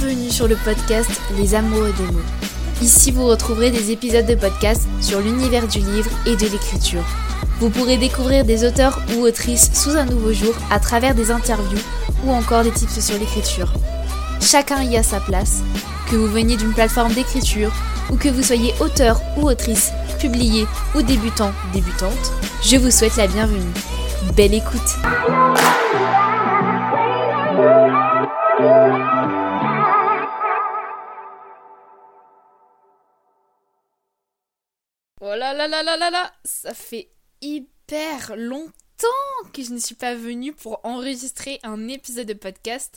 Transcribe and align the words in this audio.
Bienvenue 0.00 0.30
sur 0.30 0.46
le 0.46 0.54
podcast 0.54 1.10
Les 1.36 1.56
Amoureux 1.56 1.92
des 1.92 2.12
mots. 2.12 2.22
Ici, 2.80 3.10
vous 3.10 3.26
retrouverez 3.26 3.72
des 3.72 3.90
épisodes 3.90 4.26
de 4.26 4.36
podcast 4.36 4.86
sur 5.00 5.20
l'univers 5.20 5.66
du 5.66 5.80
livre 5.80 6.10
et 6.24 6.36
de 6.36 6.46
l'écriture. 6.46 7.04
Vous 7.58 7.68
pourrez 7.68 7.96
découvrir 7.96 8.44
des 8.44 8.64
auteurs 8.64 9.00
ou 9.16 9.22
autrices 9.22 9.72
sous 9.74 9.96
un 9.96 10.04
nouveau 10.04 10.32
jour 10.32 10.54
à 10.70 10.78
travers 10.78 11.16
des 11.16 11.32
interviews 11.32 11.80
ou 12.24 12.30
encore 12.30 12.62
des 12.62 12.70
tips 12.70 13.00
sur 13.00 13.18
l'écriture. 13.18 13.72
Chacun 14.40 14.84
y 14.84 14.96
a 14.96 15.02
sa 15.02 15.18
place. 15.18 15.62
Que 16.08 16.14
vous 16.14 16.28
veniez 16.28 16.56
d'une 16.56 16.74
plateforme 16.74 17.12
d'écriture 17.12 17.72
ou 18.08 18.16
que 18.16 18.28
vous 18.28 18.44
soyez 18.44 18.74
auteur 18.78 19.20
ou 19.36 19.48
autrice, 19.48 19.90
publié 20.20 20.66
ou 20.94 21.02
débutant, 21.02 21.50
débutante, 21.72 22.32
je 22.62 22.76
vous 22.76 22.92
souhaite 22.92 23.16
la 23.16 23.26
bienvenue. 23.26 23.72
Belle 24.36 24.54
écoute 24.54 24.96
là 35.66 36.32
Ça 36.44 36.74
fait 36.74 37.10
hyper 37.40 38.36
longtemps 38.36 38.72
que 39.52 39.62
je 39.62 39.72
ne 39.72 39.78
suis 39.78 39.94
pas 39.94 40.14
venue 40.14 40.52
pour 40.52 40.80
enregistrer 40.84 41.58
un 41.62 41.88
épisode 41.88 42.26
de 42.26 42.34
podcast. 42.34 42.96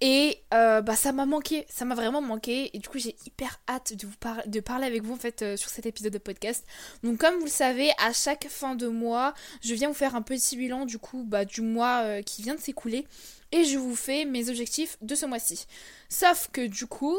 Et 0.00 0.44
euh, 0.54 0.80
bah 0.80 0.94
ça 0.94 1.10
m'a 1.10 1.26
manqué, 1.26 1.66
ça 1.68 1.84
m'a 1.84 1.96
vraiment 1.96 2.20
manqué 2.20 2.70
et 2.72 2.78
du 2.78 2.88
coup 2.88 2.98
j'ai 3.00 3.16
hyper 3.26 3.60
hâte 3.68 3.94
de 3.94 4.06
vous 4.06 4.12
de 4.46 4.60
parler 4.60 4.86
avec 4.86 5.02
vous 5.02 5.14
en 5.14 5.16
fait 5.16 5.42
euh, 5.42 5.56
sur 5.56 5.70
cet 5.70 5.86
épisode 5.86 6.12
de 6.12 6.18
podcast. 6.18 6.64
Donc 7.02 7.18
comme 7.18 7.34
vous 7.34 7.46
le 7.46 7.50
savez, 7.50 7.90
à 7.98 8.12
chaque 8.12 8.46
fin 8.48 8.76
de 8.76 8.86
mois, 8.86 9.34
je 9.60 9.74
viens 9.74 9.88
vous 9.88 9.94
faire 9.94 10.14
un 10.14 10.22
petit 10.22 10.56
bilan 10.56 10.86
du 10.86 10.98
coup 10.98 11.24
bah, 11.24 11.44
du 11.44 11.62
mois 11.62 12.02
euh, 12.04 12.22
qui 12.22 12.42
vient 12.42 12.54
de 12.54 12.60
s'écouler 12.60 13.08
et 13.50 13.64
je 13.64 13.76
vous 13.76 13.96
fais 13.96 14.24
mes 14.24 14.48
objectifs 14.50 14.98
de 15.02 15.16
ce 15.16 15.26
mois-ci. 15.26 15.66
Sauf 16.08 16.48
que 16.52 16.64
du 16.64 16.86
coup, 16.86 17.18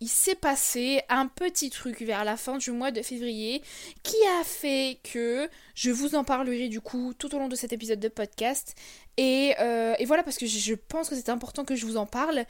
il 0.00 0.08
s'est 0.08 0.34
passé 0.34 1.00
un 1.08 1.26
petit 1.26 1.70
truc 1.70 2.02
vers 2.02 2.24
la 2.24 2.36
fin 2.36 2.58
du 2.58 2.70
mois 2.70 2.90
de 2.90 3.00
février 3.00 3.62
qui 4.02 4.16
a 4.38 4.44
fait 4.44 4.98
que 5.02 5.48
je 5.74 5.90
vous 5.90 6.14
en 6.14 6.24
parlerai 6.24 6.68
du 6.68 6.80
coup 6.80 7.14
tout 7.18 7.34
au 7.34 7.38
long 7.38 7.48
de 7.48 7.56
cet 7.56 7.72
épisode 7.72 8.00
de 8.00 8.08
podcast. 8.08 8.74
Et, 9.16 9.54
euh, 9.60 9.94
voilà, 10.06 10.22
parce 10.22 10.36
que 10.36 10.46
je 10.46 10.74
pense 10.74 11.08
que 11.08 11.14
c'est 11.14 11.30
important 11.30 11.64
que 11.64 11.76
je 11.76 11.86
vous 11.86 11.96
en 11.96 12.06
parle. 12.06 12.44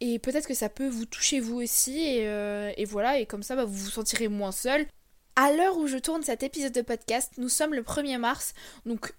Et 0.00 0.18
peut-être 0.18 0.46
que 0.46 0.54
ça 0.54 0.68
peut 0.68 0.88
vous 0.88 1.06
toucher 1.06 1.40
vous 1.40 1.62
aussi. 1.62 1.98
Et, 2.00 2.28
euh, 2.28 2.72
voilà, 2.86 3.18
et 3.18 3.26
comme 3.26 3.42
ça, 3.42 3.56
bah, 3.56 3.64
vous 3.64 3.72
vous 3.72 3.90
sentirez 3.90 4.28
moins 4.28 4.52
seul. 4.52 4.86
À 5.36 5.52
l'heure 5.52 5.78
où 5.78 5.86
je 5.86 5.96
tourne 5.96 6.22
cet 6.22 6.42
épisode 6.42 6.72
de 6.72 6.82
podcast, 6.82 7.32
nous 7.38 7.48
sommes 7.48 7.72
le 7.72 7.82
1er 7.82 8.18
mars. 8.18 8.52
Donc 8.84 9.14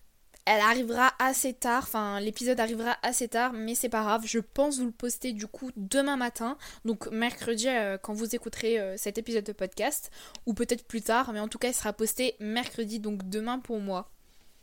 elle 0.45 0.61
arrivera 0.61 1.13
assez 1.19 1.53
tard, 1.53 1.83
enfin 1.83 2.19
l'épisode 2.19 2.59
arrivera 2.59 2.97
assez 3.03 3.27
tard, 3.27 3.53
mais 3.53 3.75
c'est 3.75 3.89
pas 3.89 4.01
grave, 4.01 4.23
je 4.25 4.39
pense 4.39 4.79
vous 4.79 4.87
le 4.87 4.91
poster 4.91 5.33
du 5.33 5.47
coup 5.47 5.71
demain 5.75 6.17
matin, 6.17 6.57
donc 6.85 7.09
mercredi 7.11 7.67
euh, 7.67 7.97
quand 7.97 8.13
vous 8.13 8.35
écouterez 8.35 8.79
euh, 8.79 8.97
cet 8.97 9.17
épisode 9.17 9.43
de 9.43 9.53
podcast, 9.53 10.11
ou 10.45 10.53
peut-être 10.53 10.85
plus 10.85 11.01
tard, 11.01 11.31
mais 11.33 11.39
en 11.39 11.47
tout 11.47 11.59
cas 11.59 11.69
il 11.69 11.73
sera 11.73 11.93
posté 11.93 12.35
mercredi, 12.39 12.99
donc 12.99 13.29
demain 13.29 13.59
pour 13.59 13.79
moi. 13.79 14.09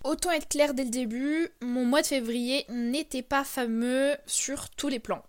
Autant 0.04 0.30
être 0.30 0.48
clair 0.48 0.74
dès 0.74 0.84
le 0.84 0.90
début, 0.90 1.48
mon 1.60 1.84
mois 1.84 2.02
de 2.02 2.06
février 2.06 2.64
n'était 2.68 3.22
pas 3.22 3.42
fameux 3.42 4.14
sur 4.26 4.70
tous 4.70 4.86
les 4.88 5.00
plans. 5.00 5.24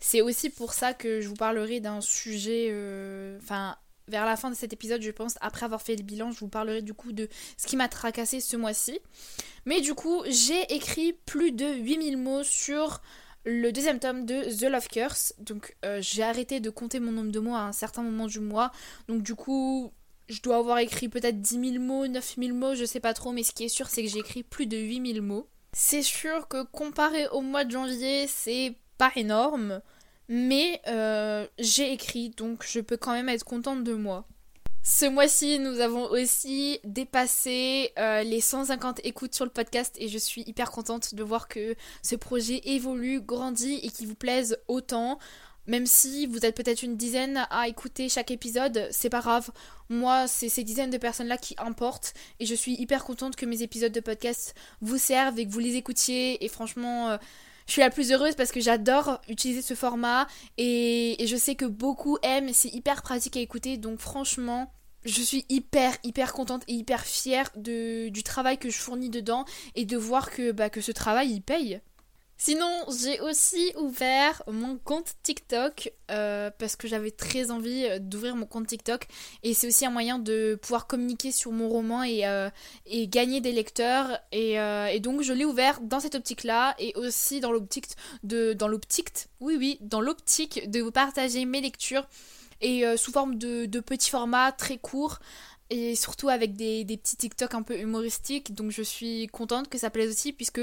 C'est 0.00 0.22
aussi 0.22 0.50
pour 0.50 0.72
ça 0.72 0.92
que 0.92 1.20
je 1.20 1.28
vous 1.28 1.36
parlerai 1.36 1.78
d'un 1.78 2.00
sujet, 2.00 2.68
euh, 2.70 3.38
enfin 3.40 3.76
vers 4.08 4.24
la 4.26 4.36
fin 4.36 4.50
de 4.50 4.56
cet 4.56 4.72
épisode, 4.72 5.02
je 5.02 5.10
pense, 5.10 5.36
après 5.40 5.64
avoir 5.64 5.82
fait 5.82 5.96
le 5.96 6.02
bilan, 6.02 6.30
je 6.30 6.40
vous 6.40 6.48
parlerai 6.48 6.82
du 6.82 6.94
coup 6.94 7.12
de 7.12 7.28
ce 7.56 7.66
qui 7.66 7.76
m'a 7.76 7.88
tracassé 7.88 8.40
ce 8.40 8.56
mois-ci. 8.56 8.98
Mais 9.64 9.80
du 9.80 9.94
coup, 9.94 10.22
j'ai 10.26 10.62
écrit 10.74 11.12
plus 11.12 11.52
de 11.52 11.66
8000 11.66 12.16
mots 12.16 12.42
sur 12.42 13.00
le 13.44 13.70
deuxième 13.70 13.98
tome 13.98 14.26
de 14.26 14.44
The 14.56 14.70
Love 14.70 14.88
Curse. 14.88 15.34
Donc 15.38 15.76
euh, 15.84 15.98
j'ai 16.02 16.22
arrêté 16.22 16.60
de 16.60 16.70
compter 16.70 17.00
mon 17.00 17.12
nombre 17.12 17.32
de 17.32 17.40
mots 17.40 17.54
à 17.54 17.60
un 17.60 17.72
certain 17.72 18.02
moment 18.02 18.26
du 18.26 18.40
mois. 18.40 18.72
Donc 19.08 19.22
du 19.22 19.34
coup, 19.34 19.92
je 20.28 20.42
dois 20.42 20.56
avoir 20.56 20.78
écrit 20.78 21.08
peut-être 21.08 21.40
10 21.40 21.72
000 21.72 21.84
mots, 21.84 22.06
9 22.06 22.36
000 22.38 22.54
mots, 22.56 22.74
je 22.74 22.84
sais 22.84 23.00
pas 23.00 23.14
trop. 23.14 23.32
Mais 23.32 23.42
ce 23.42 23.52
qui 23.52 23.64
est 23.64 23.68
sûr, 23.68 23.88
c'est 23.88 24.02
que 24.02 24.08
j'ai 24.08 24.18
écrit 24.18 24.42
plus 24.42 24.66
de 24.66 24.76
8000 24.76 25.22
mots. 25.22 25.48
C'est 25.72 26.02
sûr 26.02 26.48
que 26.48 26.64
comparé 26.64 27.28
au 27.28 27.40
mois 27.40 27.64
de 27.64 27.70
janvier, 27.70 28.26
c'est 28.26 28.74
pas 28.96 29.12
énorme. 29.16 29.80
Mais 30.28 30.80
euh, 30.88 31.46
j'ai 31.58 31.92
écrit, 31.92 32.30
donc 32.30 32.64
je 32.66 32.80
peux 32.80 32.96
quand 32.96 33.12
même 33.12 33.28
être 33.28 33.44
contente 33.44 33.82
de 33.84 33.94
moi. 33.94 34.26
Ce 34.82 35.04
mois-ci, 35.04 35.58
nous 35.58 35.80
avons 35.80 36.04
aussi 36.04 36.80
dépassé 36.84 37.92
euh, 37.98 38.22
les 38.22 38.40
150 38.40 39.00
écoutes 39.04 39.34
sur 39.34 39.44
le 39.44 39.50
podcast 39.50 39.94
et 39.98 40.08
je 40.08 40.16
suis 40.16 40.44
hyper 40.46 40.70
contente 40.70 41.14
de 41.14 41.22
voir 41.22 41.48
que 41.48 41.74
ce 42.02 42.16
projet 42.16 42.60
évolue, 42.64 43.20
grandit 43.20 43.80
et 43.82 43.88
qu'il 43.90 44.06
vous 44.06 44.14
plaise 44.14 44.58
autant. 44.66 45.18
Même 45.66 45.84
si 45.84 46.24
vous 46.24 46.46
êtes 46.46 46.56
peut-être 46.56 46.82
une 46.82 46.96
dizaine 46.96 47.46
à 47.50 47.68
écouter 47.68 48.08
chaque 48.08 48.30
épisode, 48.30 48.88
c'est 48.90 49.10
pas 49.10 49.20
grave. 49.20 49.50
Moi, 49.90 50.26
c'est 50.26 50.48
ces 50.48 50.64
dizaines 50.64 50.88
de 50.88 50.96
personnes-là 50.96 51.36
qui 51.36 51.54
importent. 51.58 52.14
Et 52.40 52.46
je 52.46 52.54
suis 52.54 52.72
hyper 52.72 53.04
contente 53.04 53.36
que 53.36 53.44
mes 53.44 53.60
épisodes 53.60 53.92
de 53.92 54.00
podcast 54.00 54.54
vous 54.80 54.96
servent 54.96 55.38
et 55.38 55.46
que 55.46 55.52
vous 55.52 55.58
les 55.58 55.76
écoutiez. 55.76 56.42
Et 56.42 56.48
franchement, 56.48 57.10
euh, 57.10 57.18
je 57.68 57.72
suis 57.74 57.82
la 57.82 57.90
plus 57.90 58.10
heureuse 58.12 58.34
parce 58.34 58.50
que 58.50 58.60
j'adore 58.60 59.20
utiliser 59.28 59.60
ce 59.60 59.74
format 59.74 60.26
et, 60.56 61.16
je 61.24 61.36
sais 61.36 61.54
que 61.54 61.66
beaucoup 61.66 62.16
aiment, 62.22 62.50
c'est 62.54 62.72
hyper 62.72 63.02
pratique 63.02 63.36
à 63.36 63.40
écouter, 63.40 63.76
donc 63.76 64.00
franchement, 64.00 64.72
je 65.04 65.20
suis 65.20 65.44
hyper 65.50 65.92
hyper 66.02 66.32
contente 66.32 66.62
et 66.66 66.72
hyper 66.72 67.04
fière 67.04 67.50
du 67.56 68.22
travail 68.24 68.56
que 68.56 68.70
je 68.70 68.78
fournis 68.78 69.10
dedans 69.10 69.44
et 69.74 69.84
de 69.84 69.96
voir 69.98 70.30
que, 70.30 70.50
bah, 70.50 70.70
que 70.70 70.80
ce 70.80 70.92
travail 70.92 71.30
il 71.30 71.42
paye. 71.42 71.80
Sinon, 72.40 72.84
j'ai 72.88 73.20
aussi 73.20 73.72
ouvert 73.76 74.44
mon 74.46 74.78
compte 74.78 75.14
TikTok 75.24 75.92
euh, 76.12 76.52
parce 76.56 76.76
que 76.76 76.86
j'avais 76.86 77.10
très 77.10 77.50
envie 77.50 77.84
euh, 77.84 77.98
d'ouvrir 77.98 78.36
mon 78.36 78.46
compte 78.46 78.68
TikTok. 78.68 79.08
Et 79.42 79.54
c'est 79.54 79.66
aussi 79.66 79.84
un 79.84 79.90
moyen 79.90 80.20
de 80.20 80.56
pouvoir 80.62 80.86
communiquer 80.86 81.32
sur 81.32 81.50
mon 81.50 81.68
roman 81.68 82.04
et, 82.04 82.24
euh, 82.24 82.48
gagner 82.86 83.40
des 83.40 83.50
lecteurs. 83.50 84.20
Et, 84.30 84.56
donc 85.00 85.22
je 85.22 85.32
l'ai 85.32 85.44
ouvert 85.44 85.80
dans 85.80 85.98
cette 85.98 86.14
optique-là 86.14 86.76
et 86.78 86.94
aussi 86.94 87.40
dans 87.40 87.50
l'optique 87.50 87.86
de 88.22 88.52
dans 88.52 88.68
l'optique 88.68 89.26
oui 89.40 89.56
oui 89.56 89.78
dans 89.80 90.00
l'optique 90.00 90.70
de 90.70 90.88
partager 90.90 91.44
mes 91.44 91.60
lectures 91.60 92.06
et 92.60 92.84
sous 92.96 93.12
forme 93.12 93.36
de, 93.36 93.66
de 93.66 93.80
petits 93.80 94.10
formats 94.10 94.50
très 94.52 94.76
courts 94.76 95.20
et 95.70 95.94
surtout 95.94 96.28
avec 96.28 96.56
des, 96.56 96.84
des 96.84 96.96
petits 96.96 97.16
TikTok 97.16 97.54
un 97.54 97.62
peu 97.62 97.78
humoristiques. 97.78 98.54
Donc 98.54 98.70
je 98.70 98.82
suis 98.82 99.28
contente 99.28 99.68
que 99.68 99.78
ça 99.78 99.90
plaise 99.90 100.10
aussi 100.10 100.32
puisque 100.32 100.60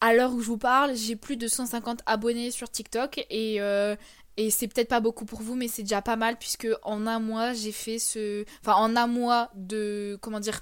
à 0.00 0.14
l'heure 0.14 0.32
où 0.32 0.40
je 0.40 0.46
vous 0.46 0.58
parle, 0.58 0.96
j'ai 0.96 1.16
plus 1.16 1.36
de 1.36 1.48
150 1.48 2.00
abonnés 2.06 2.50
sur 2.50 2.70
TikTok 2.70 3.24
et, 3.30 3.60
euh, 3.60 3.96
et 4.36 4.50
c'est 4.50 4.68
peut-être 4.68 4.88
pas 4.88 5.00
beaucoup 5.00 5.24
pour 5.24 5.42
vous, 5.42 5.54
mais 5.54 5.68
c'est 5.68 5.82
déjà 5.82 6.02
pas 6.02 6.16
mal 6.16 6.36
puisque 6.38 6.68
en 6.82 7.06
un 7.06 7.18
mois, 7.18 7.52
j'ai 7.52 7.72
fait 7.72 7.98
ce. 7.98 8.44
Enfin, 8.60 8.74
en 8.74 8.96
un 8.96 9.06
mois 9.06 9.50
de. 9.54 10.18
Comment 10.20 10.40
dire 10.40 10.60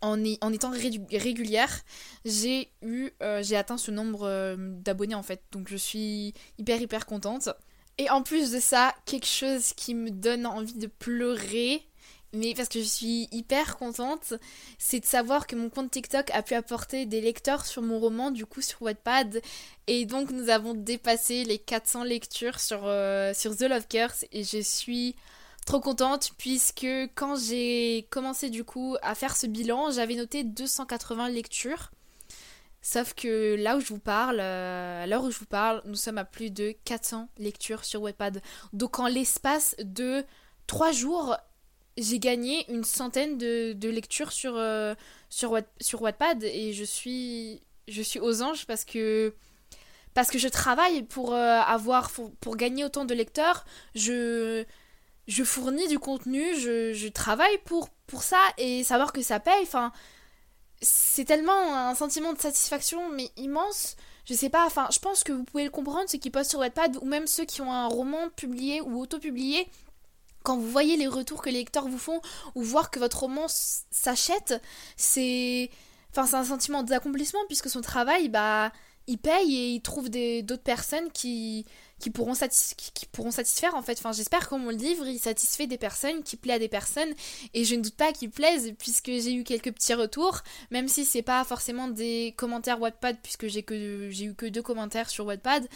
en, 0.00 0.22
en 0.40 0.52
étant 0.52 0.70
régulière, 0.70 1.80
j'ai 2.24 2.70
eu. 2.82 3.10
Euh, 3.22 3.42
j'ai 3.42 3.56
atteint 3.56 3.78
ce 3.78 3.90
nombre 3.90 4.24
euh, 4.24 4.56
d'abonnés 4.58 5.14
en 5.14 5.22
fait. 5.22 5.42
Donc 5.52 5.68
je 5.68 5.76
suis 5.76 6.34
hyper, 6.58 6.80
hyper 6.80 7.06
contente. 7.06 7.48
Et 7.96 8.10
en 8.10 8.22
plus 8.22 8.50
de 8.50 8.58
ça, 8.58 8.92
quelque 9.06 9.26
chose 9.26 9.72
qui 9.72 9.94
me 9.94 10.10
donne 10.10 10.46
envie 10.46 10.74
de 10.74 10.88
pleurer, 10.88 11.86
mais 12.34 12.54
parce 12.54 12.68
que 12.68 12.80
je 12.80 12.84
suis 12.84 13.28
hyper 13.32 13.76
contente, 13.76 14.34
c'est 14.78 15.00
de 15.00 15.04
savoir 15.04 15.46
que 15.46 15.56
mon 15.56 15.70
compte 15.70 15.90
TikTok 15.90 16.30
a 16.30 16.42
pu 16.42 16.54
apporter 16.54 17.06
des 17.06 17.20
lecteurs 17.20 17.66
sur 17.66 17.82
mon 17.82 17.98
roman, 17.98 18.30
du 18.30 18.46
coup 18.46 18.60
sur 18.60 18.82
Wattpad. 18.82 19.40
Et 19.86 20.06
donc 20.06 20.30
nous 20.30 20.48
avons 20.48 20.74
dépassé 20.74 21.44
les 21.44 21.58
400 21.58 22.04
lectures 22.04 22.60
sur, 22.60 22.82
euh, 22.84 23.32
sur 23.34 23.56
The 23.56 23.62
Love 23.62 23.86
Curse 23.88 24.24
et 24.32 24.44
je 24.44 24.60
suis 24.60 25.16
trop 25.66 25.80
contente 25.80 26.32
puisque 26.36 26.86
quand 27.14 27.36
j'ai 27.36 28.06
commencé 28.10 28.50
du 28.50 28.64
coup 28.64 28.96
à 29.02 29.14
faire 29.14 29.36
ce 29.36 29.46
bilan, 29.46 29.90
j'avais 29.90 30.14
noté 30.14 30.44
280 30.44 31.28
lectures. 31.30 31.90
Sauf 32.82 33.14
que 33.14 33.56
là 33.56 33.78
où 33.78 33.80
je 33.80 33.88
vous 33.88 33.98
parle, 33.98 34.40
euh, 34.40 35.04
à 35.04 35.06
l'heure 35.06 35.24
où 35.24 35.30
je 35.30 35.38
vous 35.38 35.46
parle, 35.46 35.80
nous 35.86 35.94
sommes 35.94 36.18
à 36.18 36.24
plus 36.26 36.50
de 36.50 36.74
400 36.84 37.30
lectures 37.38 37.82
sur 37.82 38.02
Wattpad. 38.02 38.42
Donc 38.74 38.98
en 38.98 39.06
l'espace 39.06 39.74
de 39.78 40.22
3 40.66 40.92
jours, 40.92 41.34
j'ai 41.96 42.18
gagné 42.18 42.70
une 42.70 42.84
centaine 42.84 43.38
de, 43.38 43.88
lectures 43.88 44.32
sur, 44.32 44.56
euh, 44.56 44.94
sur, 45.28 45.58
sur 45.80 46.02
Wattpad 46.02 46.42
et 46.42 46.72
je 46.72 46.84
suis, 46.84 47.62
je 47.88 48.02
suis 48.02 48.18
aux 48.18 48.42
anges 48.42 48.66
parce 48.66 48.84
que, 48.84 49.34
parce 50.12 50.30
que 50.30 50.38
je 50.38 50.48
travaille 50.48 51.02
pour, 51.02 51.34
euh, 51.34 51.60
avoir, 51.60 52.10
pour, 52.40 52.56
gagner 52.56 52.84
autant 52.84 53.04
de 53.04 53.14
lecteurs. 53.14 53.64
Je, 53.94 54.64
je 55.28 55.44
fournis 55.44 55.88
du 55.88 55.98
contenu, 55.98 56.42
je, 56.56 57.08
travaille 57.08 57.58
pour, 57.64 57.88
pour 58.06 58.22
ça 58.22 58.40
et 58.58 58.82
savoir 58.84 59.12
que 59.12 59.22
ça 59.22 59.38
paye, 59.38 59.62
enfin, 59.62 59.92
c'est 60.82 61.24
tellement 61.24 61.74
un 61.74 61.94
sentiment 61.94 62.32
de 62.32 62.40
satisfaction 62.40 63.10
mais 63.10 63.30
immense. 63.36 63.96
Je 64.26 64.34
sais 64.34 64.48
pas, 64.48 64.64
enfin, 64.66 64.88
je 64.90 64.98
pense 64.98 65.22
que 65.22 65.32
vous 65.32 65.44
pouvez 65.44 65.64
le 65.64 65.70
comprendre, 65.70 66.08
ceux 66.08 66.18
qui 66.18 66.30
postent 66.30 66.50
sur 66.50 66.60
Wattpad 66.60 66.96
ou 67.00 67.04
même 67.04 67.26
ceux 67.26 67.44
qui 67.44 67.60
ont 67.60 67.72
un 67.72 67.86
roman 67.86 68.30
publié 68.30 68.80
ou 68.80 69.00
auto-publié 69.00 69.68
quand 70.44 70.56
vous 70.56 70.70
voyez 70.70 70.96
les 70.96 71.08
retours 71.08 71.42
que 71.42 71.50
les 71.50 71.58
lecteurs 71.58 71.88
vous 71.88 71.98
font 71.98 72.20
ou 72.54 72.62
voir 72.62 72.92
que 72.92 73.00
votre 73.00 73.20
roman 73.20 73.46
s'achète, 73.48 74.62
c'est 74.96 75.70
enfin 76.12 76.26
c'est 76.26 76.36
un 76.36 76.44
sentiment 76.44 76.84
d'accomplissement 76.84 77.40
puisque 77.48 77.68
son 77.68 77.80
travail 77.80 78.28
bah 78.28 78.70
il 79.06 79.18
paye 79.18 79.56
et 79.56 79.70
il 79.70 79.80
trouve 79.82 80.08
d'autres 80.08 80.62
personnes 80.62 81.10
qui 81.12 81.66
qui 82.00 82.10
pourront, 82.10 82.34
qui 82.34 83.06
pourront 83.06 83.30
satisfaire 83.30 83.74
en 83.74 83.82
fait. 83.82 83.98
Enfin, 83.98 84.12
j'espère 84.12 84.48
que 84.48 84.54
mon 84.56 84.70
livre 84.70 85.06
il 85.06 85.18
satisfait 85.18 85.66
des 85.66 85.78
personnes, 85.78 86.22
qui 86.22 86.36
plaît 86.36 86.54
à 86.54 86.58
des 86.58 86.68
personnes, 86.68 87.12
et 87.54 87.64
je 87.64 87.74
ne 87.74 87.82
doute 87.82 87.94
pas 87.94 88.12
qu'il 88.12 88.30
plaise 88.30 88.74
puisque 88.78 89.06
j'ai 89.06 89.34
eu 89.34 89.44
quelques 89.44 89.72
petits 89.72 89.94
retours, 89.94 90.40
même 90.70 90.88
si 90.88 91.04
c'est 91.04 91.22
pas 91.22 91.44
forcément 91.44 91.88
des 91.88 92.34
commentaires 92.36 92.80
Wattpad 92.80 93.16
puisque 93.22 93.46
j'ai 93.46 93.60
eu 93.60 94.34
que 94.34 94.46
deux 94.46 94.62
commentaires 94.62 95.08
sur 95.08 95.26
Wattpad. 95.26 95.66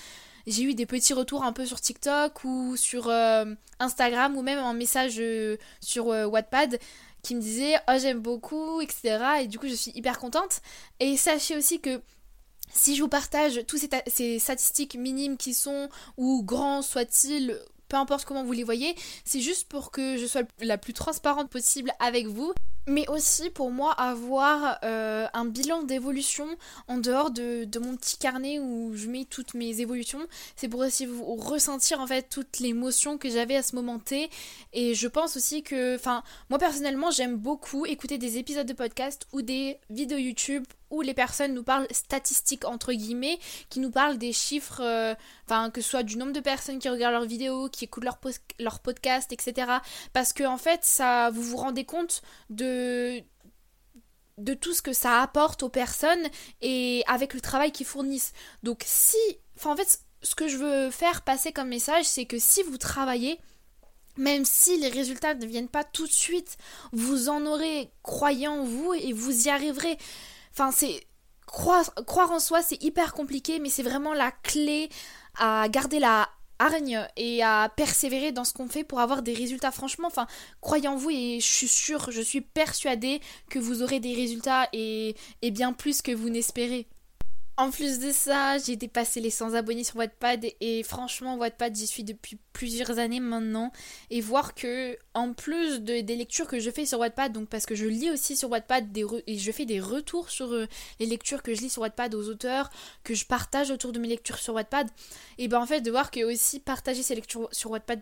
J'ai 0.48 0.62
eu 0.62 0.74
des 0.74 0.86
petits 0.86 1.12
retours 1.12 1.44
un 1.44 1.52
peu 1.52 1.66
sur 1.66 1.78
TikTok 1.78 2.42
ou 2.42 2.74
sur 2.74 3.08
euh, 3.08 3.44
Instagram 3.80 4.34
ou 4.34 4.40
même 4.40 4.58
un 4.58 4.72
message 4.72 5.16
euh, 5.18 5.58
sur 5.82 6.10
euh, 6.10 6.24
Wattpad 6.24 6.78
qui 7.22 7.34
me 7.34 7.40
disait 7.40 7.74
oh 7.86 7.92
j'aime 8.00 8.20
beaucoup 8.20 8.80
etc 8.80 9.18
et 9.42 9.46
du 9.46 9.58
coup 9.58 9.68
je 9.68 9.74
suis 9.74 9.92
hyper 9.94 10.18
contente. 10.18 10.62
Et 11.00 11.18
sachez 11.18 11.54
aussi 11.54 11.80
que 11.80 12.00
si 12.72 12.96
je 12.96 13.02
vous 13.02 13.08
partage 13.08 13.60
tous 13.66 13.76
ces, 14.06 14.38
statistiques 14.38 14.94
minimes 14.94 15.36
qui 15.36 15.52
sont, 15.52 15.90
ou 16.16 16.42
grands 16.42 16.80
soient-ils, 16.80 17.58
peu 17.88 17.98
importe 17.98 18.24
comment 18.24 18.44
vous 18.44 18.52
les 18.52 18.64
voyez, 18.64 18.94
c'est 19.26 19.40
juste 19.40 19.68
pour 19.68 19.90
que 19.90 20.16
je 20.16 20.24
sois 20.24 20.42
la 20.60 20.78
plus 20.78 20.94
transparente 20.94 21.50
possible 21.50 21.92
avec 21.98 22.26
vous 22.26 22.54
mais 22.88 23.08
aussi 23.08 23.50
pour 23.50 23.70
moi 23.70 23.92
avoir 23.92 24.78
euh, 24.82 25.26
un 25.32 25.44
bilan 25.44 25.82
d'évolution 25.82 26.46
en 26.88 26.98
dehors 26.98 27.30
de, 27.30 27.66
mon 27.78 27.96
petit 27.96 28.18
carnet 28.18 28.58
où 28.58 28.92
je 28.94 29.08
mets 29.08 29.24
toutes 29.24 29.54
mes 29.54 29.80
évolutions. 29.80 30.26
C'est 30.56 30.68
pour 30.68 30.80
aussi 30.80 31.06
vous 31.06 31.36
ressentir 31.36 32.00
en 32.00 32.06
fait 32.06 32.28
toutes 32.28 32.58
les 32.58 32.68
émotions 32.68 33.18
que 33.18 33.30
j'avais 33.30 33.56
à 33.56 33.62
ce 33.62 33.76
moment 33.76 33.98
T. 33.98 34.30
Et 34.72 34.94
je 34.94 35.08
pense 35.08 35.36
aussi 35.36 35.62
que, 35.62 35.94
enfin, 35.94 36.22
moi 36.50 36.58
personnellement, 36.58 37.10
j'aime 37.10 37.36
beaucoup 37.36 37.86
écouter 37.86 38.18
des 38.18 38.38
épisodes 38.38 38.66
de 38.66 38.72
podcast 38.72 39.26
ou 39.32 39.42
des 39.42 39.78
vidéos 39.90 40.18
YouTube 40.18 40.64
où 40.90 41.02
les 41.02 41.14
personnes 41.14 41.54
nous 41.54 41.62
parlent 41.62 41.86
statistiques 41.90 42.64
entre 42.64 42.92
guillemets, 42.92 43.38
qui 43.68 43.80
nous 43.80 43.90
parlent 43.90 44.18
des 44.18 44.32
chiffres, 44.32 44.80
euh, 44.82 45.14
enfin 45.46 45.70
que 45.70 45.80
ce 45.80 45.90
soit 45.90 46.02
du 46.02 46.16
nombre 46.16 46.32
de 46.32 46.40
personnes 46.40 46.78
qui 46.78 46.88
regardent 46.88 47.14
leurs 47.14 47.24
vidéos, 47.24 47.68
qui 47.68 47.84
écoutent 47.84 48.04
leurs 48.04 48.20
leur 48.58 48.80
podcasts, 48.80 49.32
etc. 49.32 49.72
Parce 50.12 50.32
que 50.32 50.44
en 50.44 50.58
fait, 50.58 50.80
ça, 50.84 51.30
vous 51.30 51.42
vous 51.42 51.56
rendez 51.56 51.84
compte 51.84 52.22
de 52.50 53.22
de 54.38 54.54
tout 54.54 54.72
ce 54.72 54.82
que 54.82 54.92
ça 54.92 55.20
apporte 55.20 55.64
aux 55.64 55.68
personnes 55.68 56.28
et 56.60 57.02
avec 57.08 57.34
le 57.34 57.40
travail 57.40 57.72
qu'ils 57.72 57.86
fournissent. 57.86 58.32
Donc 58.62 58.82
si, 58.86 59.16
enfin 59.56 59.72
en 59.72 59.76
fait, 59.76 60.00
ce 60.22 60.34
que 60.34 60.48
je 60.48 60.56
veux 60.56 60.90
faire 60.90 61.22
passer 61.22 61.52
comme 61.52 61.68
message, 61.68 62.04
c'est 62.04 62.24
que 62.24 62.38
si 62.38 62.62
vous 62.62 62.78
travaillez, 62.78 63.38
même 64.16 64.44
si 64.44 64.76
les 64.78 64.88
résultats 64.88 65.34
ne 65.34 65.46
viennent 65.46 65.68
pas 65.68 65.84
tout 65.84 66.06
de 66.06 66.12
suite, 66.12 66.56
vous 66.92 67.28
en 67.28 67.46
aurez, 67.46 67.90
croyez 68.02 68.48
en 68.48 68.64
vous 68.64 68.94
et 68.94 69.12
vous 69.12 69.46
y 69.46 69.48
arriverez. 69.48 69.96
Enfin, 70.58 70.72
c'est. 70.72 71.04
Croire, 71.46 72.30
en 72.30 72.40
soi, 72.40 72.62
c'est 72.62 72.82
hyper 72.82 73.14
compliqué, 73.14 73.58
mais 73.58 73.70
c'est 73.70 73.82
vraiment 73.84 74.12
la 74.12 74.30
clé 74.30 74.90
à 75.38 75.66
garder 75.70 75.98
la 75.98 76.28
hargne 76.58 77.06
et 77.16 77.42
à 77.42 77.72
persévérer 77.74 78.32
dans 78.32 78.44
ce 78.44 78.52
qu'on 78.52 78.68
fait 78.68 78.84
pour 78.84 79.00
avoir 79.00 79.22
des 79.22 79.32
résultats. 79.32 79.70
Franchement, 79.70 80.08
enfin, 80.08 80.26
croyez 80.60 80.88
en 80.88 80.96
vous 80.96 81.10
et 81.10 81.38
je 81.40 81.46
suis 81.46 81.68
sûre, 81.68 82.10
je 82.10 82.20
suis 82.20 82.42
persuadée 82.42 83.20
que 83.48 83.58
vous 83.58 83.82
aurez 83.82 83.98
des 84.00 84.14
résultats 84.14 84.68
et, 84.72 85.16
et 85.40 85.50
bien 85.52 85.72
plus 85.72 86.02
que 86.02 86.12
vous 86.12 86.28
n'espérez. 86.28 86.86
En 87.58 87.72
plus 87.72 87.98
de 87.98 88.12
ça, 88.12 88.56
j'ai 88.58 88.76
dépassé 88.76 89.20
les 89.20 89.30
100 89.30 89.54
abonnés 89.54 89.82
sur 89.82 89.96
Wattpad 89.96 90.46
et 90.60 90.84
franchement, 90.84 91.34
Wattpad, 91.34 91.74
j'y 91.74 91.88
suis 91.88 92.04
depuis 92.04 92.38
plusieurs 92.52 93.00
années 93.00 93.18
maintenant. 93.18 93.72
Et 94.10 94.20
voir 94.20 94.54
que, 94.54 94.96
en 95.12 95.32
plus 95.32 95.80
de, 95.80 96.00
des 96.00 96.14
lectures 96.14 96.46
que 96.46 96.60
je 96.60 96.70
fais 96.70 96.86
sur 96.86 97.00
Wattpad, 97.00 97.32
donc 97.32 97.48
parce 97.48 97.66
que 97.66 97.74
je 97.74 97.86
lis 97.86 98.12
aussi 98.12 98.36
sur 98.36 98.48
Wattpad 98.48 98.96
et 99.26 99.38
je 99.38 99.50
fais 99.50 99.64
des 99.64 99.80
retours 99.80 100.30
sur 100.30 100.52
euh, 100.52 100.68
les 101.00 101.06
lectures 101.06 101.42
que 101.42 101.52
je 101.52 101.60
lis 101.62 101.68
sur 101.68 101.82
Wattpad 101.82 102.14
aux 102.14 102.28
auteurs, 102.28 102.70
que 103.02 103.14
je 103.14 103.26
partage 103.26 103.72
autour 103.72 103.90
de 103.90 103.98
mes 103.98 104.06
lectures 104.06 104.38
sur 104.38 104.54
Wattpad, 104.54 104.88
et 105.38 105.48
ben 105.48 105.60
en 105.60 105.66
fait, 105.66 105.80
de 105.80 105.90
voir 105.90 106.12
que 106.12 106.22
aussi 106.24 106.60
partager 106.60 107.02
ces 107.02 107.16
lectures 107.16 107.48
sur 107.50 107.72
Wattpad 107.72 108.00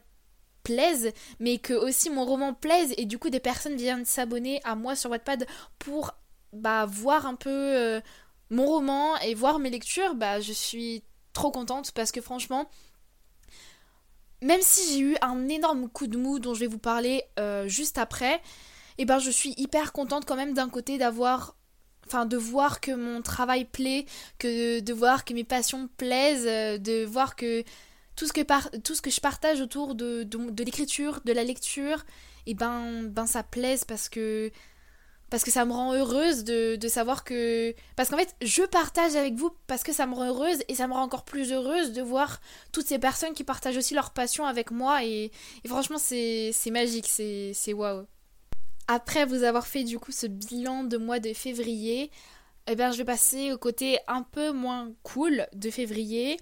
plaise, 0.65 1.13
mais 1.41 1.57
que 1.57 1.73
aussi 1.73 2.11
mon 2.11 2.27
roman 2.27 2.53
plaise 2.53 2.93
et 2.99 3.07
du 3.07 3.19
coup 3.19 3.31
des 3.31 3.41
personnes 3.41 3.77
viennent 3.77 4.05
s'abonner 4.05 4.61
à 4.65 4.75
moi 4.75 4.97
sur 4.97 5.09
Wattpad 5.09 5.47
pour 5.79 6.13
bah 6.53 6.87
voir 6.87 7.27
un 7.27 7.35
peu 7.35 7.51
euh, 7.51 8.01
mon 8.51 8.67
roman 8.67 9.17
et 9.19 9.35
voir 9.35 9.59
mes 9.59 9.71
lectures, 9.71 10.15
bah 10.15 10.41
je 10.41 10.53
suis 10.53 11.03
trop 11.33 11.51
contente 11.51 11.93
parce 11.93 12.13
que 12.13 12.21
franchement, 12.21 12.69
même 14.43 14.61
si 14.63 14.93
j'ai 14.93 15.01
eu 15.01 15.17
un 15.23 15.49
énorme 15.49 15.89
coup 15.89 16.07
de 16.07 16.17
mou 16.17 16.39
dont 16.39 16.55
je 16.55 16.61
vais 16.61 16.67
vous 16.67 16.79
parler 16.79 17.25
euh, 17.39 17.69
juste 17.69 17.99
après, 17.99 18.37
et 18.99 19.03
eh 19.03 19.05
ben 19.05 19.19
je 19.19 19.31
suis 19.31 19.55
hyper 19.59 19.93
contente 19.93 20.25
quand 20.25 20.37
même 20.37 20.55
d'un 20.55 20.71
côté 20.71 20.97
d'avoir 20.97 21.57
enfin 22.07 22.25
de 22.25 22.37
voir 22.37 22.81
que 22.81 22.93
mon 22.93 23.21
travail 23.21 23.65
plaît, 23.65 24.07
que 24.39 24.81
de 24.81 24.93
voir 24.93 25.25
que 25.25 25.35
mes 25.35 25.45
passions 25.45 25.89
plaisent, 25.97 26.47
euh, 26.47 26.79
de 26.79 27.05
voir 27.05 27.37
que 27.37 27.65
tout 28.15 28.27
ce 28.27 28.33
que, 28.33 28.43
par, 28.43 28.71
tout 28.85 28.95
ce 28.95 29.03
que 29.03 29.11
je 29.11 29.21
partage 29.21 29.61
autour 29.61 29.95
de, 29.95 30.27
l'écriture, 30.63 31.21
de 31.25 31.33
la 31.33 31.45
lecture, 31.45 32.05
et 32.47 32.53
eh 32.53 32.55
ben, 32.55 33.03
ben 33.03 33.27
ça 33.27 33.43
plaise 33.43 33.85
parce 33.85 34.09
que 34.09 34.51
parce 35.31 35.43
que 35.43 35.51
ça 35.51 35.65
me 35.65 35.73
rend 35.73 35.93
heureuse 35.95 36.45
de, 36.45 36.79
savoir 36.89 37.25
que... 37.25 37.75
Parce 37.97 38.11
qu'en 38.11 38.17
fait, 38.17 38.35
je 38.43 38.63
partage 38.63 39.17
avec 39.17 39.35
vous 39.35 39.51
parce 39.67 39.83
que 39.83 39.93
ça 39.93 40.07
me 40.07 40.15
rend 40.15 40.27
heureuse 40.27 40.63
et 40.69 40.75
ça 40.75 40.87
me 40.87 40.93
rend 40.93 41.03
encore 41.03 41.25
plus 41.25 41.53
heureuse 41.53 41.93
de 41.93 42.03
voir 42.03 42.41
toutes 42.73 42.87
ces 42.87 42.99
personnes 42.99 43.35
qui 43.35 43.43
partagent 43.43 43.77
aussi 43.77 43.95
leur 43.95 44.11
passion 44.13 44.47
avec 44.47 44.71
moi 44.71 45.05
et, 45.05 45.33
franchement, 45.67 45.99
c'est 45.99 46.53
magique, 46.71 47.09
c'est 47.09 47.73
waouh. 47.73 48.07
Après 48.89 49.25
vous 49.27 49.43
avoir 49.43 49.67
fait 49.67 49.83
du 49.83 49.99
coup 49.99 50.13
ce 50.13 50.29
bilan 50.29 50.85
de 50.85 50.97
mois 50.97 51.19
de 51.19 51.33
février, 51.33 52.13
eh 52.69 52.77
bien 52.77 52.93
je 52.93 52.99
vais 52.99 53.05
passer 53.05 53.53
au 53.53 53.59
côté 53.59 53.99
un 54.07 54.23
peu 54.23 54.53
moins 54.53 54.93
cool 55.03 55.49
de 55.53 55.71
février, 55.71 56.39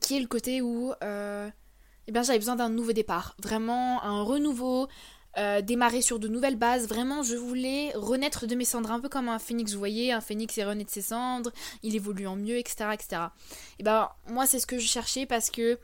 qui 0.00 0.16
est 0.16 0.20
le 0.20 0.26
côté 0.26 0.62
où 0.62 0.94
euh, 1.02 1.50
eh 2.06 2.12
bien 2.12 2.22
j'avais 2.22 2.38
besoin 2.38 2.56
d'un 2.56 2.70
nouveau 2.70 2.92
départ, 2.92 3.36
vraiment 3.42 4.02
un 4.02 4.22
renouveau, 4.22 4.88
euh, 5.36 5.60
démarrer 5.62 6.00
sur 6.00 6.20
de 6.20 6.28
nouvelles 6.28 6.56
bases. 6.56 6.86
Vraiment, 6.86 7.24
je 7.24 7.34
voulais 7.34 7.90
renaître 7.94 8.46
de 8.46 8.54
mes 8.54 8.64
cendres, 8.64 8.92
un 8.92 9.00
peu 9.00 9.08
comme 9.08 9.28
un 9.28 9.40
phénix. 9.40 9.72
Vous 9.72 9.78
voyez, 9.78 10.12
un 10.12 10.20
phénix 10.20 10.56
est 10.58 10.64
renaît 10.64 10.84
de 10.84 10.90
ses 10.90 11.02
cendres, 11.02 11.50
il 11.82 11.96
évolue 11.96 12.26
en 12.26 12.36
mieux, 12.36 12.56
etc. 12.56 12.90
etc. 12.92 13.22
Et 13.78 13.82
ben, 13.82 14.10
moi, 14.28 14.46
c'est 14.46 14.60
ce 14.60 14.66
que 14.66 14.78
je 14.78 14.86
cherchais 14.86 15.26
parce 15.26 15.50
que 15.50 15.78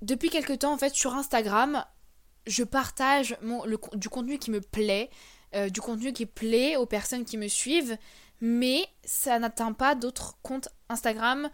depuis 0.00 0.30
quelque 0.30 0.52
temps, 0.52 0.72
en 0.72 0.78
fait, 0.78 0.94
sur 0.94 1.14
Instagram, 1.14 1.84
je 2.46 2.62
partage 2.62 3.36
mon, 3.42 3.64
du 3.94 4.08
contenu 4.08 4.38
qui 4.38 4.52
me 4.52 4.60
plaît, 4.60 5.10
euh, 5.56 5.68
du 5.68 5.80
contenu 5.80 6.12
qui 6.12 6.26
plaît 6.26 6.76
aux 6.76 6.86
personnes 6.86 7.24
qui 7.24 7.36
me 7.36 7.48
suivent, 7.48 7.98
mais 8.40 8.86
ça 9.04 9.40
n'atteint 9.40 9.72
pas 9.72 9.96
d'autres 9.96 10.38
comptes 10.42 10.68
Instagram 10.88 11.50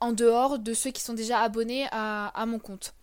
en 0.00 0.12
dehors 0.12 0.58
de 0.58 0.74
ceux 0.74 0.90
qui 0.90 1.00
sont 1.00 1.14
déjà 1.14 1.40
abonnés 1.40 1.86
à 1.90 2.44
mon 2.46 2.58
compte. 2.58 2.94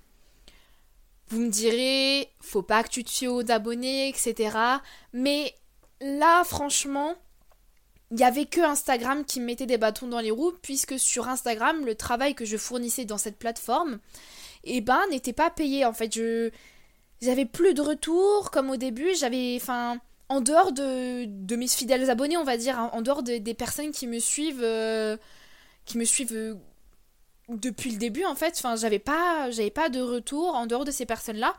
Vous 1.30 1.40
me 1.40 1.50
direz, 1.50 2.30
faut 2.40 2.62
pas 2.62 2.84
que 2.84 2.90
tu 2.90 3.04
te 3.04 3.10
fies 3.10 3.28
aux 3.28 3.52
abonnés, 3.52 4.10
etc. 4.10 4.58
Mais 5.14 5.56
là, 6.00 6.44
franchement, 6.44 7.16
il 8.12 8.18
n'y 8.18 8.24
avait 8.24 8.46
que 8.46 8.62
Instagram 8.62 9.26
qui 9.26 9.40
me 9.40 9.46
mettait 9.46 9.66
des 9.66 9.78
bâtons 9.78 10.08
dans 10.08 10.20
les 10.20 10.32
roues, 10.32 10.54
puisque 10.62 11.00
sur 11.00 11.28
Instagram, 11.28 11.86
le 11.86 11.96
travail 11.96 12.36
que 12.36 12.46
je 12.46 12.58
fournissais 12.58 13.06
dans 13.06 13.18
cette 13.18 13.38
plateforme, 13.38 14.00
eh 14.64 14.82
ben, 14.82 15.02
n'était 15.10 15.34
pas 15.34 15.50
payé. 15.50 15.86
En 15.86 15.94
fait, 15.94 16.14
je 16.14 16.52
j'avais 17.22 17.46
plus 17.46 17.74
de 17.74 17.82
retours 17.82 18.52
comme 18.52 18.70
au 18.70 18.78
début. 18.78 19.16
J'avais, 19.16 19.58
enfin, 19.60 20.00
en 20.30 20.42
dehors 20.42 20.72
de, 20.72 21.26
de, 21.26 21.56
mes 21.56 21.68
fidèles 21.68 22.10
abonnés, 22.10 22.38
on 22.38 22.44
va 22.44 22.58
dire, 22.58 22.80
hein, 22.80 22.90
en 22.94 23.02
dehors 23.02 23.24
des 23.24 23.54
personnes 23.54 23.92
qui 23.92 24.08
me 24.08 24.20
suivent, 24.20 24.64
euh, 24.64 25.18
qui 25.86 25.98
me 25.98 26.06
suivent 26.06 26.34
euh, 26.34 26.56
depuis 27.50 27.92
le 27.92 27.98
début 27.98 28.26
en 28.26 28.36
fait, 28.36 28.56
enfin 28.58 28.76
j'avais 28.76 29.00
pas 29.00 29.52
j'avais 29.52 29.72
pas 29.72 29.90
de 29.90 30.02
retour 30.02 30.56
en 30.56 30.66
dehors 30.66 30.86
de 30.86 30.92
ces 30.92 31.06
personnes-là 31.06 31.56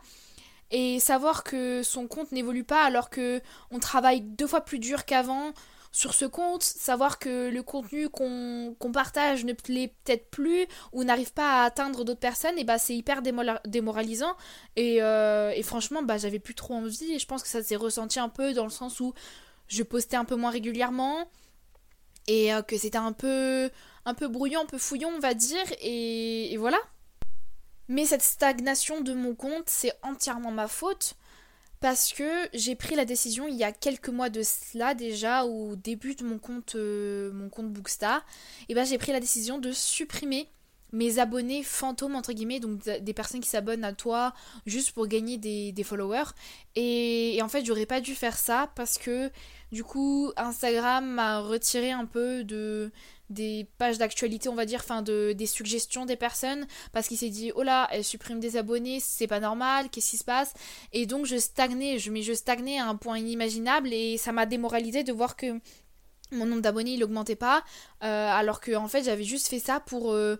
et 0.71 0.99
savoir 0.99 1.43
que 1.43 1.81
son 1.83 2.07
compte 2.07 2.31
n'évolue 2.31 2.65
pas 2.65 2.83
alors 2.83 3.09
que 3.09 3.41
on 3.71 3.79
travaille 3.79 4.21
deux 4.21 4.47
fois 4.47 4.61
plus 4.61 4.79
dur 4.79 5.05
qu'avant 5.05 5.53
sur 5.97 6.13
ce 6.13 6.25
compte, 6.25 6.61
savoir 6.61 7.17
que 7.17 7.49
le 7.49 7.63
contenu 7.63 8.07
qu'on 8.09 8.75
partage 8.93 9.45
ne 9.45 9.53
plaît 9.53 9.93
peut-être 10.03 10.29
plus 10.29 10.67
ou 10.91 11.03
n'arrive 11.03 11.33
pas 11.33 11.61
à 11.61 11.65
atteindre 11.65 12.03
d'autres 12.03 12.19
personnes, 12.19 12.57
et 12.57 12.63
bah 12.63 12.77
c'est 12.77 12.95
hyper 12.95 13.21
démoralisant. 13.65 14.35
Et, 14.75 15.01
euh, 15.01 15.51
et 15.55 15.63
franchement, 15.63 16.03
bah 16.03 16.17
j'avais 16.17 16.39
plus 16.39 16.53
trop 16.53 16.75
envie. 16.75 17.13
Et 17.13 17.19
je 17.19 17.25
pense 17.25 17.41
que 17.41 17.49
ça 17.49 17.63
s'est 17.63 17.75
ressenti 17.75 18.19
un 18.19 18.29
peu 18.29 18.53
dans 18.53 18.65
le 18.65 18.69
sens 18.69 18.99
où 18.99 19.13
je 19.67 19.81
postais 19.81 20.17
un 20.17 20.25
peu 20.25 20.35
moins 20.35 20.51
régulièrement 20.51 21.25
et 22.27 22.53
euh, 22.53 22.61
que 22.61 22.77
c'était 22.77 22.97
un 22.97 23.13
peu 23.13 23.69
un 24.07 24.13
peu 24.13 24.29
brouillon, 24.29 24.61
un 24.61 24.65
peu 24.65 24.77
fouillon, 24.77 25.09
on 25.15 25.19
va 25.19 25.33
dire, 25.33 25.65
et, 25.81 26.55
voilà. 26.57 26.79
Mais 27.89 28.05
cette 28.05 28.21
stagnation 28.21 29.01
de 29.01 29.13
mon 29.13 29.35
compte, 29.35 29.65
c'est 29.67 29.91
entièrement 30.01 30.51
ma 30.51 30.67
faute 30.67 31.15
parce 31.79 32.11
que 32.13 32.47
j'ai 32.53 32.75
pris 32.75 32.95
la 32.95 33.05
décision 33.05 33.47
il 33.47 33.55
y 33.55 33.63
a 33.63 33.71
quelques 33.71 34.09
mois 34.09 34.29
de 34.29 34.41
cela 34.41 34.95
déjà 34.95 35.45
au 35.45 35.75
début 35.75 36.15
de 36.15 36.23
mon 36.23 36.39
compte 36.39 36.73
euh, 36.73 37.31
mon 37.33 37.49
compte 37.49 37.71
Bookstar 37.71 38.25
et 38.67 38.73
ben 38.73 38.83
j'ai 38.83 38.97
pris 38.97 39.11
la 39.11 39.19
décision 39.19 39.59
de 39.59 39.71
supprimer 39.71 40.49
mes 40.91 41.19
abonnés 41.19 41.61
fantômes 41.61 42.15
entre 42.15 42.33
guillemets 42.33 42.59
donc 42.59 42.81
des 42.83 43.13
personnes 43.13 43.41
qui 43.41 43.49
s'abonnent 43.49 43.83
à 43.83 43.93
toi 43.93 44.33
juste 44.65 44.93
pour 44.93 45.05
gagner 45.05 45.37
des, 45.37 45.83
followers 45.83 46.31
et, 46.75 47.35
et, 47.35 47.43
en 47.43 47.47
fait 47.47 47.63
j'aurais 47.63 47.85
pas 47.85 48.01
dû 48.01 48.15
faire 48.15 48.39
ça 48.39 48.71
parce 48.73 48.97
que 48.97 49.29
du 49.71 49.83
coup 49.83 50.31
Instagram 50.35 51.05
m'a 51.05 51.41
retiré 51.41 51.91
un 51.91 52.05
peu 52.05 52.43
de 52.43 52.91
des 53.29 53.67
pages 53.77 53.97
d'actualité, 53.97 54.49
on 54.49 54.55
va 54.55 54.65
dire, 54.65 54.79
enfin 54.83 55.01
de, 55.01 55.33
des 55.33 55.45
suggestions 55.45 56.05
des 56.05 56.15
personnes, 56.15 56.65
parce 56.93 57.07
qu'il 57.07 57.17
s'est 57.17 57.29
dit, 57.29 57.51
oh 57.55 57.63
là, 57.63 57.87
elle 57.91 58.03
supprime 58.03 58.39
des 58.39 58.57
abonnés, 58.57 58.99
c'est 58.99 59.27
pas 59.27 59.39
normal, 59.39 59.89
qu'est-ce 59.89 60.11
qui 60.11 60.17
se 60.17 60.23
passe? 60.23 60.53
Et 60.93 61.05
donc 61.05 61.25
je 61.25 61.37
stagnais, 61.37 61.97
mais 62.09 62.21
je 62.21 62.33
stagnais 62.33 62.79
à 62.79 62.87
un 62.87 62.95
point 62.95 63.17
inimaginable, 63.17 63.93
et 63.93 64.17
ça 64.17 64.31
m'a 64.31 64.45
démoralisé 64.45 65.03
de 65.03 65.11
voir 65.11 65.35
que 65.35 65.59
mon 66.31 66.45
nombre 66.45 66.61
d'abonnés, 66.61 66.93
il 66.93 67.03
augmentait 67.03 67.35
pas, 67.35 67.63
euh, 68.03 68.29
alors 68.29 68.59
que 68.59 68.75
en 68.75 68.87
fait 68.87 69.03
j'avais 69.03 69.23
juste 69.23 69.47
fait 69.47 69.59
ça 69.59 69.79
pour... 69.79 70.11
Euh, 70.11 70.37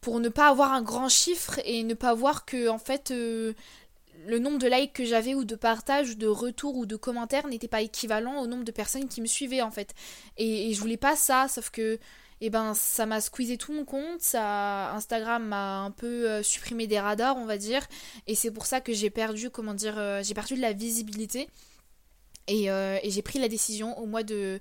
pour 0.00 0.18
ne 0.18 0.30
pas 0.30 0.48
avoir 0.48 0.72
un 0.72 0.80
grand 0.80 1.10
chiffre 1.10 1.60
et 1.66 1.82
ne 1.82 1.92
pas 1.92 2.14
voir 2.14 2.46
que 2.46 2.68
en 2.68 2.78
fait 2.78 3.10
euh, 3.10 3.52
le 4.26 4.38
nombre 4.38 4.58
de 4.58 4.66
likes 4.66 4.92
que 4.92 5.04
j'avais 5.04 5.34
ou 5.34 5.44
de 5.44 5.54
partages, 5.54 6.16
de 6.16 6.26
retours 6.26 6.76
ou 6.76 6.86
de 6.86 6.96
commentaires 6.96 7.46
n'était 7.46 7.68
pas 7.68 7.82
équivalent 7.82 8.40
au 8.40 8.46
nombre 8.46 8.64
de 8.64 8.72
personnes 8.72 9.08
qui 9.08 9.20
me 9.20 9.26
suivaient 9.26 9.62
en 9.62 9.70
fait. 9.70 9.94
Et, 10.36 10.72
je 10.72 10.80
voulais 10.80 10.96
pas 10.96 11.16
ça, 11.16 11.46
sauf 11.48 11.70
que 11.70 11.98
eh 12.42 12.48
ben 12.48 12.72
ça 12.74 13.04
m'a 13.04 13.20
squeezé 13.20 13.58
tout 13.58 13.72
mon 13.72 13.84
compte, 13.84 14.20
ça 14.20 14.92
Instagram 14.94 15.44
m'a 15.46 15.80
un 15.80 15.90
peu 15.90 16.28
euh, 16.28 16.42
supprimé 16.42 16.86
des 16.86 16.98
radars, 16.98 17.36
on 17.36 17.44
va 17.44 17.58
dire, 17.58 17.86
et 18.26 18.34
c'est 18.34 18.50
pour 18.50 18.66
ça 18.66 18.80
que 18.80 18.92
j'ai 18.92 19.10
perdu 19.10 19.50
comment 19.50 19.74
dire 19.74 19.98
euh, 19.98 20.22
j'ai 20.22 20.34
perdu 20.34 20.54
de 20.54 20.60
la 20.60 20.72
visibilité. 20.72 21.48
Et, 22.48 22.70
euh, 22.70 22.98
et 23.02 23.10
j'ai 23.10 23.22
pris 23.22 23.38
la 23.38 23.48
décision 23.48 23.96
au 23.98 24.06
mois 24.06 24.22
de 24.22 24.60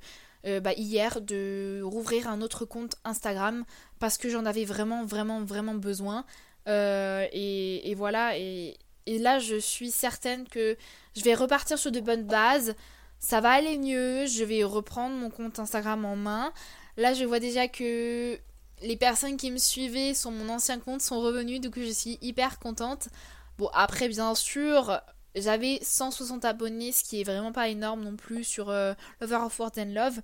bah, 0.62 0.72
hier 0.74 1.20
de 1.20 1.82
rouvrir 1.84 2.30
un 2.30 2.42
autre 2.42 2.64
compte 2.64 2.96
Instagram 3.04 3.66
parce 4.00 4.18
que 4.18 4.30
j'en 4.30 4.46
avais 4.46 4.64
vraiment 4.64 5.06
vraiment 5.06 5.44
vraiment 5.44 5.76
besoin. 5.76 6.26
Et, 6.68 7.90
et, 7.90 7.96
voilà 7.96 8.38
et, 8.38 8.78
et 9.10 9.18
là, 9.18 9.40
je 9.40 9.56
suis 9.56 9.90
certaine 9.90 10.48
que 10.48 10.78
je 11.16 11.24
vais 11.24 11.34
repartir 11.34 11.80
sur 11.80 11.92
de 11.92 12.00
bonnes 12.00 12.26
bases. 12.26 12.76
Ça 13.18 13.42
va 13.42 13.50
aller 13.50 13.80
mieux. 13.80 14.28
Je 14.28 14.44
vais 14.44 14.64
reprendre 14.64 15.16
mon 15.16 15.32
compte 15.32 15.58
Instagram 15.58 16.06
en 16.06 16.16
main. 16.16 16.54
Là, 16.96 17.16
je 17.16 17.26
vois 17.26 17.40
déjà 17.40 17.68
que 17.68 18.38
les 18.84 18.98
personnes 18.98 19.36
qui 19.36 19.50
me 19.50 19.58
suivaient 19.58 20.14
sur 20.14 20.30
mon 20.30 20.48
ancien 20.50 20.78
compte 20.78 21.02
sont 21.02 21.20
revenues. 21.22 21.60
Coup, 21.60 21.80
je 21.80 21.92
suis 21.92 22.20
hyper 22.22 22.60
contente. 22.60 23.10
Bon, 23.58 23.72
après, 23.74 24.10
bien 24.10 24.36
sûr, 24.36 25.02
j'avais 25.34 25.80
160 25.82 26.46
abonnés, 26.46 26.92
ce 26.92 27.04
qui 27.04 27.20
est 27.20 27.24
vraiment 27.24 27.52
pas 27.52 27.68
énorme 27.68 28.04
non 28.04 28.16
plus 28.16 28.44
sur 28.44 28.70
euh, 28.70 28.94
Lover 29.22 29.38
of 29.38 29.60
Wars 29.60 29.72
and 29.80 29.92
Love. 29.92 30.22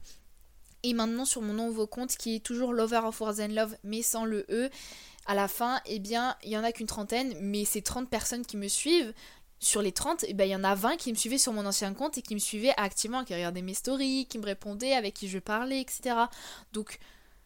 Et 0.83 0.93
maintenant 0.93 1.25
sur 1.25 1.41
mon 1.41 1.53
nouveau 1.53 1.87
compte 1.87 2.15
qui 2.15 2.35
est 2.35 2.45
toujours 2.45 2.71
Lover 2.71 3.01
of 3.03 3.19
Wars 3.19 3.39
and 3.39 3.47
Love 3.47 3.75
mais 3.83 4.03
sans 4.03 4.25
le 4.25 4.45
E, 4.51 4.69
à 5.25 5.35
la 5.35 5.47
fin, 5.47 5.81
eh 5.85 5.99
bien, 5.99 6.35
il 6.43 6.49
y 6.51 6.57
en 6.57 6.63
a 6.63 6.71
qu'une 6.71 6.87
trentaine, 6.87 7.33
mais 7.41 7.65
ces 7.65 7.81
30 7.81 8.09
personnes 8.09 8.45
qui 8.45 8.57
me 8.57 8.67
suivent, 8.67 9.13
sur 9.59 9.81
les 9.81 9.91
30, 9.91 10.25
eh 10.27 10.33
ben, 10.33 10.45
il 10.45 10.51
y 10.51 10.55
en 10.55 10.63
a 10.63 10.75
20 10.75 10.97
qui 10.97 11.11
me 11.11 11.17
suivaient 11.17 11.37
sur 11.37 11.53
mon 11.53 11.65
ancien 11.65 11.93
compte 11.93 12.17
et 12.17 12.21
qui 12.21 12.35
me 12.35 12.39
suivaient 12.39 12.73
activement, 12.77 13.23
qui 13.23 13.33
regardaient 13.33 13.61
mes 13.61 13.73
stories, 13.73 14.27
qui 14.27 14.37
me 14.37 14.45
répondaient, 14.45 14.93
avec 14.93 15.13
qui 15.13 15.27
je 15.27 15.39
parlais, 15.39 15.81
etc. 15.81 16.15
Donc, 16.73 16.99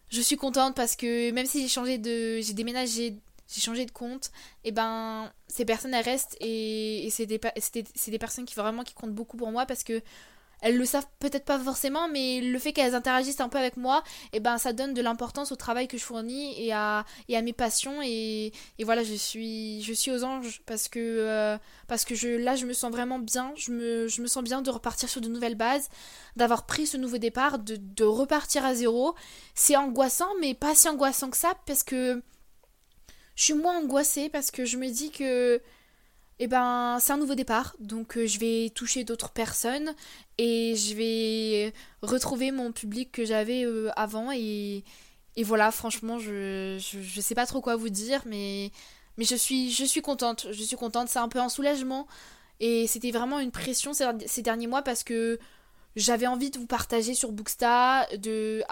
je 0.08 0.20
suis 0.20 0.36
contente 0.36 0.74
parce 0.74 0.96
que 0.96 1.30
même 1.30 1.46
si 1.46 1.62
j'ai 1.62 1.68
changé 1.68 1.98
de. 1.98 2.40
J'ai 2.40 2.52
déménagé, 2.52 3.16
j'ai 3.48 3.60
changé 3.60 3.86
de 3.86 3.90
compte, 3.90 4.26
et 4.64 4.68
eh 4.68 4.72
ben, 4.72 5.32
ces 5.48 5.64
personnes, 5.64 5.94
restent 5.94 6.36
et, 6.40 7.06
et 7.06 7.10
c'est 7.10 7.26
des, 7.26 7.38
des, 7.38 8.18
personnes 8.18 8.44
qui 8.44 8.54
vraiment 8.54 8.82
qui 8.82 8.94
comptent 8.94 9.14
beaucoup 9.14 9.36
pour 9.36 9.50
moi 9.50 9.66
parce 9.66 9.84
que 9.84 10.02
elles 10.62 10.76
le 10.76 10.84
savent 10.84 11.06
peut-être 11.18 11.44
pas 11.44 11.58
forcément, 11.58 12.08
mais 12.08 12.40
le 12.40 12.58
fait 12.58 12.72
qu'elles 12.72 12.94
interagissent 12.94 13.40
un 13.40 13.48
peu 13.48 13.58
avec 13.58 13.76
moi, 13.76 14.02
et 14.32 14.36
eh 14.36 14.40
ben 14.40 14.58
ça 14.58 14.72
donne 14.72 14.94
de 14.94 15.02
l'importance 15.02 15.52
au 15.52 15.56
travail 15.56 15.88
que 15.88 15.98
je 15.98 16.04
fournis 16.04 16.54
et 16.62 16.72
à, 16.72 17.04
mes 17.28 17.52
passions. 17.52 18.02
Et, 18.02 18.52
voilà, 18.82 19.02
je 19.02 19.14
suis, 19.14 19.82
je 19.82 19.92
suis 19.92 20.10
aux 20.10 20.24
anges 20.24 20.62
parce 20.66 20.88
que, 20.88 20.98
euh, 20.98 21.58
parce 21.88 22.04
que 22.04 22.14
je, 22.14 22.28
là, 22.28 22.56
je 22.56 22.66
me 22.66 22.72
sens 22.72 22.90
vraiment 22.90 23.18
bien. 23.18 23.52
Je 23.56 23.72
me, 23.72 24.08
je 24.08 24.22
me 24.22 24.26
sens 24.26 24.42
bien 24.42 24.62
de 24.62 24.70
repartir 24.70 25.08
sur 25.08 25.20
de 25.20 25.28
nouvelles 25.28 25.54
bases, 25.54 25.88
d'avoir 26.36 26.66
pris 26.66 26.86
ce 26.86 26.96
nouveau 26.96 27.18
départ, 27.18 27.58
de, 27.58 27.76
de 27.76 28.04
repartir 28.04 28.64
à 28.64 28.74
zéro. 28.74 29.14
C'est 29.54 29.76
angoissant, 29.76 30.28
mais 30.40 30.54
pas 30.54 30.74
si 30.74 30.88
angoissant 30.88 31.30
que 31.30 31.36
ça 31.36 31.54
parce 31.66 31.82
que 31.82 32.22
je 33.34 33.44
suis 33.44 33.54
moins 33.54 33.78
angoissée 33.78 34.28
parce 34.28 34.50
que 34.50 34.64
je 34.64 34.76
me 34.76 34.88
dis 34.88 35.10
que 35.10 35.62
eh 36.42 36.46
ben 36.46 36.96
c'est 37.00 37.12
un 37.12 37.18
nouveau 37.18 37.34
départ, 37.34 37.76
donc 37.80 38.16
euh, 38.16 38.26
je 38.26 38.38
vais 38.38 38.70
toucher 38.70 39.04
d'autres 39.04 39.28
personnes 39.28 39.94
et 40.38 40.74
je 40.74 40.94
vais 40.94 41.74
retrouver 42.00 42.50
mon 42.50 42.72
public 42.72 43.12
que 43.12 43.26
j'avais 43.26 43.66
euh, 43.66 43.90
avant 43.94 44.32
et, 44.32 44.82
et, 45.36 45.44
voilà, 45.44 45.70
franchement, 45.70 46.18
je, 46.18 46.78
je, 46.78 47.20
sais 47.20 47.34
pas 47.34 47.44
trop 47.44 47.60
quoi 47.60 47.76
vous 47.76 47.90
dire, 47.90 48.22
mais, 48.24 48.72
mais 49.18 49.26
je, 49.26 49.36
suis, 49.36 49.70
je 49.70 49.84
suis 49.84 50.00
contente, 50.00 50.46
je 50.50 50.62
suis 50.62 50.76
contente, 50.76 51.10
c'est 51.10 51.18
un 51.18 51.28
peu 51.28 51.40
un 51.40 51.50
soulagement 51.50 52.06
et 52.58 52.86
c'était 52.86 53.10
vraiment 53.10 53.38
une 53.38 53.50
pression 53.50 53.92
ces, 53.92 54.42
derniers 54.42 54.66
mois 54.66 54.80
parce 54.82 55.04
que 55.04 55.38
j'avais 55.94 56.26
envie 56.26 56.50
de 56.50 56.58
vous 56.58 56.66
partager 56.66 57.12
sur 57.12 57.32
Booksta 57.32 58.06
de, 58.16 58.62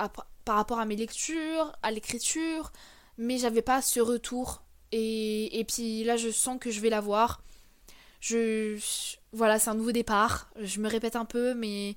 par 0.46 0.56
rapport 0.56 0.80
à 0.80 0.86
mes 0.86 0.96
lectures, 0.96 1.76
à 1.82 1.90
l'écriture, 1.90 2.72
mais 3.18 3.36
j'avais 3.36 3.62
pas 3.62 3.82
ce 3.82 4.00
retour 4.00 4.62
et, 4.90 5.60
et 5.60 5.64
puis 5.64 6.02
là 6.04 6.16
je 6.16 6.30
sens 6.30 6.56
que 6.58 6.70
je 6.70 6.80
vais 6.80 6.88
l'avoir 6.88 7.42
je 8.20 8.78
voilà, 9.32 9.58
c'est 9.58 9.70
un 9.70 9.74
nouveau 9.74 9.92
départ. 9.92 10.50
Je 10.60 10.80
me 10.80 10.88
répète 10.88 11.16
un 11.16 11.24
peu, 11.24 11.54
mais 11.54 11.96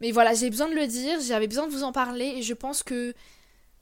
mais 0.00 0.12
voilà, 0.12 0.34
j'ai 0.34 0.50
besoin 0.50 0.68
de 0.68 0.74
le 0.74 0.86
dire, 0.86 1.20
j'avais 1.20 1.46
besoin 1.46 1.66
de 1.66 1.72
vous 1.72 1.82
en 1.82 1.92
parler 1.92 2.26
et 2.36 2.42
je 2.42 2.54
pense 2.54 2.82
que 2.82 3.14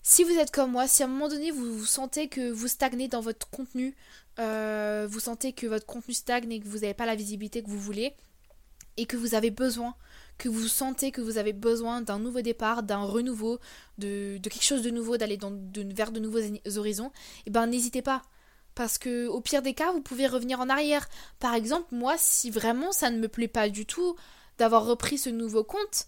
si 0.02 0.24
vous 0.24 0.32
êtes 0.32 0.50
comme 0.50 0.72
moi, 0.72 0.88
si 0.88 1.02
à 1.02 1.06
un 1.06 1.08
moment 1.08 1.28
donné 1.28 1.50
vous, 1.50 1.84
sentez 1.84 2.28
que 2.28 2.50
vous 2.50 2.68
stagnez 2.68 3.08
dans 3.08 3.20
votre 3.20 3.48
contenu, 3.50 3.94
euh, 4.38 5.06
vous 5.08 5.20
sentez 5.20 5.52
que 5.52 5.66
votre 5.66 5.86
contenu 5.86 6.14
stagne 6.14 6.50
et 6.50 6.60
que 6.60 6.66
vous 6.66 6.78
n'avez 6.78 6.94
pas 6.94 7.06
la 7.06 7.14
visibilité 7.14 7.62
que 7.62 7.68
vous 7.68 7.78
voulez, 7.78 8.14
et 8.96 9.06
que 9.06 9.16
vous 9.16 9.34
avez 9.34 9.50
besoin, 9.50 9.94
que 10.38 10.48
vous 10.48 10.66
sentez 10.66 11.12
que 11.12 11.20
vous 11.20 11.38
avez 11.38 11.52
besoin 11.52 12.00
d'un 12.00 12.18
nouveau 12.18 12.40
départ, 12.40 12.82
d'un 12.82 13.04
renouveau, 13.04 13.60
de, 13.98 14.38
quelque 14.42 14.62
chose 14.64 14.82
de 14.82 14.90
nouveau, 14.90 15.16
d'aller 15.18 15.38
vers 15.38 16.10
de 16.10 16.20
nouveaux 16.20 16.40
horizons, 16.76 17.08
et 17.08 17.42
eh 17.46 17.50
ben 17.50 17.66
n'hésitez 17.66 18.02
pas. 18.02 18.22
Parce 18.78 18.96
que 18.96 19.26
au 19.26 19.40
pire 19.40 19.60
des 19.60 19.74
cas, 19.74 19.90
vous 19.90 20.00
pouvez 20.00 20.28
revenir 20.28 20.60
en 20.60 20.68
arrière. 20.68 21.08
Par 21.40 21.54
exemple, 21.54 21.88
moi, 21.90 22.14
si 22.16 22.48
vraiment 22.48 22.92
ça 22.92 23.10
ne 23.10 23.18
me 23.18 23.26
plaît 23.26 23.48
pas 23.48 23.68
du 23.68 23.86
tout 23.86 24.14
d'avoir 24.56 24.84
repris 24.84 25.18
ce 25.18 25.30
nouveau 25.30 25.64
compte, 25.64 26.06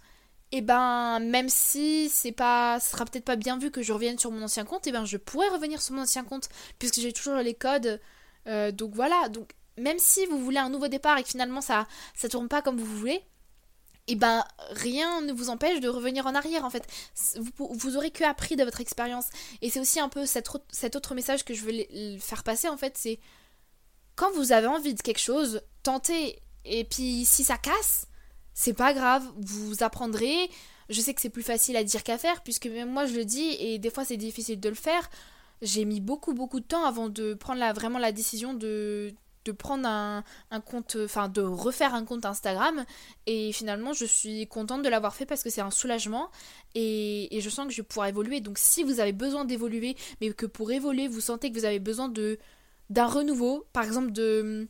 et 0.52 0.58
eh 0.58 0.60
ben 0.60 1.18
même 1.18 1.48
si 1.48 2.08
c'est 2.08 2.30
pas 2.30 2.78
ce 2.78 2.92
sera 2.92 3.06
peut-être 3.06 3.24
pas 3.24 3.34
bien 3.34 3.58
vu 3.58 3.72
que 3.72 3.82
je 3.82 3.92
revienne 3.92 4.20
sur 4.20 4.30
mon 4.30 4.42
ancien 4.42 4.64
compte, 4.64 4.86
et 4.86 4.90
eh 4.90 4.92
ben 4.92 5.04
je 5.04 5.16
pourrais 5.16 5.48
revenir 5.48 5.82
sur 5.82 5.96
mon 5.96 6.02
ancien 6.02 6.22
compte 6.22 6.48
puisque 6.78 7.00
j'ai 7.00 7.12
toujours 7.12 7.34
les 7.34 7.54
codes. 7.54 8.00
Euh, 8.46 8.70
donc 8.70 8.94
voilà, 8.94 9.28
donc 9.30 9.50
même 9.76 9.98
si 9.98 10.24
vous 10.26 10.38
voulez 10.38 10.58
un 10.58 10.70
nouveau 10.70 10.86
départ 10.86 11.18
et 11.18 11.24
que 11.24 11.28
finalement 11.28 11.60
ça 11.60 11.88
ça 12.14 12.28
tourne 12.28 12.46
pas 12.46 12.62
comme 12.62 12.78
vous 12.78 12.98
voulez, 12.98 13.20
et 14.10 14.14
eh 14.14 14.16
ben 14.16 14.44
rien 14.70 15.20
ne 15.20 15.32
vous 15.32 15.50
empêche 15.50 15.78
de 15.78 15.88
revenir 15.88 16.26
en 16.26 16.34
arrière 16.34 16.64
en 16.64 16.70
fait. 16.70 16.84
Vous, 17.56 17.96
aurez 17.96 18.10
que 18.10 18.24
appris 18.24 18.56
de 18.56 18.64
votre 18.64 18.80
expérience. 18.80 19.26
Et 19.62 19.70
c'est 19.70 19.78
aussi 19.78 20.00
un 20.00 20.08
peu 20.08 20.26
cet, 20.26 20.48
autre 20.96 21.14
message 21.14 21.44
que 21.44 21.54
je 21.54 21.64
veux 21.64 22.18
faire 22.18 22.42
passer 22.42 22.68
en 22.68 22.76
fait, 22.76 22.98
c'est 22.98 23.20
quand 24.16 24.32
vous 24.32 24.50
avez 24.50 24.66
envie 24.66 24.94
de 24.94 25.00
quelque 25.00 25.20
chose, 25.20 25.62
tentez. 25.84 26.42
Et 26.64 26.82
puis 26.82 27.24
si 27.24 27.44
ça 27.44 27.56
casse, 27.56 28.08
c'est 28.52 28.72
pas 28.72 28.94
grave, 28.94 29.22
vous 29.36 29.84
apprendrez. 29.84 30.50
Je 30.88 31.00
sais 31.00 31.14
que 31.14 31.20
c'est 31.20 31.30
plus 31.30 31.44
facile 31.44 31.76
à 31.76 31.84
dire 31.84 32.02
qu'à 32.02 32.18
faire, 32.18 32.42
puisque 32.42 32.66
même 32.66 32.90
moi 32.90 33.06
je 33.06 33.14
le 33.14 33.24
dis, 33.24 33.56
et 33.60 33.78
des 33.78 33.90
fois 33.90 34.04
c'est 34.04 34.16
difficile 34.16 34.58
de 34.58 34.68
le 34.68 34.74
faire. 34.74 35.08
J'ai 35.62 35.84
mis 35.84 36.00
beaucoup 36.00 36.34
beaucoup 36.34 36.58
de 36.58 36.66
temps 36.66 36.84
avant 36.84 37.08
de 37.08 37.34
prendre 37.34 37.64
vraiment 37.74 38.00
la 38.00 38.10
décision 38.10 38.54
de, 38.54 39.14
de 39.44 39.52
prendre 39.52 39.88
un, 39.88 40.22
compte, 40.64 40.96
enfin 41.04 41.28
de 41.28 41.40
refaire 41.40 41.94
un 41.94 42.04
compte 42.04 42.24
Instagram. 42.24 42.84
Et 43.26 43.52
finalement, 43.52 43.92
je 43.92 44.04
suis 44.04 44.46
contente 44.46 44.82
de 44.82 44.88
l'avoir 44.88 45.14
fait 45.14 45.26
parce 45.26 45.42
que 45.42 45.50
c'est 45.50 45.60
un 45.60 45.70
soulagement 45.70 46.30
et, 46.74 47.28
je 47.40 47.50
sens 47.50 47.66
que 47.66 47.72
je 47.72 47.82
vais 47.82 47.86
pouvoir 47.86 48.08
évoluer. 48.08 48.40
Donc, 48.40 48.58
si 48.58 48.82
vous 48.82 49.00
avez 49.00 49.12
besoin 49.12 49.44
d'évoluer, 49.44 49.96
mais 50.20 50.32
que 50.32 50.46
pour 50.46 50.72
évoluer, 50.72 51.08
vous 51.08 51.20
sentez 51.20 51.50
que 51.50 51.58
vous 51.58 51.64
avez 51.64 51.78
besoin 51.78 52.08
de 52.08 52.38
d'un 52.90 53.06
renouveau, 53.06 53.64
par 53.72 53.84
exemple 53.84 54.10
de 54.10 54.68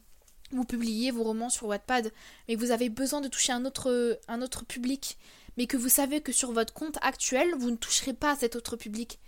vous 0.52 0.64
publiez 0.64 1.10
vos 1.10 1.22
romans 1.22 1.48
sur 1.48 1.68
Wattpad, 1.68 2.12
mais 2.48 2.54
vous 2.54 2.70
avez 2.70 2.90
besoin 2.90 3.20
de 3.22 3.28
toucher 3.28 3.52
un 3.52 3.64
autre, 3.64 4.20
un 4.28 4.42
autre 4.42 4.64
public, 4.66 5.16
mais 5.56 5.66
que 5.66 5.76
vous 5.76 5.88
savez 5.88 6.20
que 6.20 6.32
sur 6.32 6.52
votre 6.52 6.74
compte 6.74 6.98
actuel, 7.02 7.54
vous 7.58 7.70
ne 7.70 7.76
toucherez 7.76 8.12
pas 8.12 8.32
à 8.32 8.36
cet 8.36 8.56
autre 8.56 8.76
public. 8.76 9.20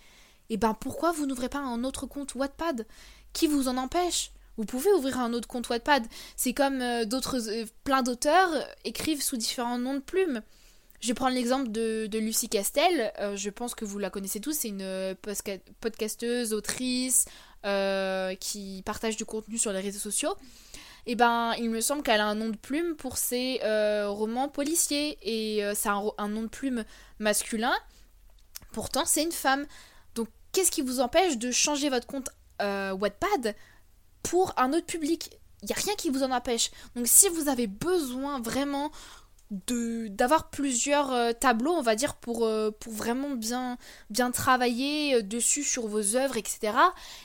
Et 0.51 0.57
ben 0.57 0.75
pourquoi 0.75 1.13
vous 1.13 1.27
n'ouvrez 1.27 1.49
pas 1.49 1.61
un 1.61 1.85
autre 1.85 2.07
compte 2.07 2.35
Wattpad? 2.35 2.87
Qui 3.33 3.47
vous 3.47 3.69
en 3.69 3.79
empêche? 3.79 4.33
Vous 4.57 4.65
pouvez 4.65 4.93
ouvrir 4.93 5.19
un 5.19 5.33
autre 5.33 5.49
compte 5.49 5.69
Wattpad. 5.69 6.05
C'est 6.37 6.53
comme 6.53 6.81
euh, 6.81 7.05
d'autres, 7.05 7.49
euh, 7.49 7.67
plein 7.85 8.03
d'auteurs 8.03 8.51
écrivent 8.85 9.23
sous 9.23 9.37
différents 9.37 9.79
noms 9.79 9.95
de 9.95 10.01
plumes. 10.01 10.43
Je 11.01 11.09
vais 11.09 11.15
prendre 11.15 11.35
l'exemple 11.35 11.71
de, 11.71 12.09
Lucie 12.19 12.49
Castel. 12.49 13.13
Euh, 13.19 13.35
je 13.35 13.51
pense 13.51 13.75
que 13.75 13.85
vous 13.85 13.99
la 13.99 14.11
connaissez 14.11 14.41
tous. 14.41 14.53
C'est 14.53 14.69
une 14.69 15.17
podcasteuse, 15.81 16.53
autrice 16.53 17.27
qui 18.41 18.83
partage 18.85 19.17
du 19.17 19.25
contenu 19.25 19.59
sur 19.59 19.73
les 19.73 19.81
réseaux 19.81 19.99
sociaux. 19.99 20.35
Et 21.05 21.13
eh 21.13 21.15
ben, 21.17 21.55
il 21.59 21.71
me 21.71 21.81
semble 21.81 22.05
qu'elle 22.05 22.21
a 22.21 22.27
un 22.27 22.37
nom 22.37 22.49
de 22.49 22.57
plume 22.57 22.95
pour 22.95 23.17
ses 23.17 23.59
romans 24.07 24.49
policiers. 24.49 25.19
Et 25.23 25.65
c'est 25.75 25.89
un, 25.89 26.29
nom 26.29 26.43
de 26.43 26.49
plume 26.49 26.85
masculin. 27.19 27.75
Pourtant, 28.73 29.05
c'est 29.05 29.25
une 29.25 29.33
femme 29.33 29.67
qu'est-ce 30.53 30.71
qui 30.71 30.83
vous 30.83 31.01
empêche 31.01 31.39
de 31.39 31.51
changer 31.51 31.89
votre 31.89 32.07
compte 32.07 32.29
euh, 32.61 32.93
Wattpad? 32.93 33.57
Pour 34.23 34.53
un 34.57 34.73
autre 34.73 34.87
public 34.87 35.39
Il 35.63 35.67
n'y 35.67 35.73
a 35.73 35.77
rien 35.77 35.95
qui 35.95 36.11
vous 36.11 36.23
en 36.23 36.31
empêche. 36.31 36.71
Donc 36.97 37.07
si 37.07 37.29
vous 37.29 37.49
avez 37.49 37.67
besoin 37.67 38.41
vraiment 38.41 38.91
d'avoir 39.51 40.49
plusieurs 40.49 41.13
euh, 41.13 41.33
tableaux 41.33 41.73
on 41.73 41.83
va 41.83 41.95
dire 41.95 42.15
pour, 42.15 42.47
euh, 42.47 42.71
pour 42.71 42.93
vraiment 42.93 43.31
bien 43.31 43.77
bien 44.09 44.31
travailler 44.31 45.17
euh, 45.17 45.23
dessus 45.23 45.63
sur 45.63 45.87
vos 45.89 46.17
œuvres 46.17 46.39
etc 46.39 46.73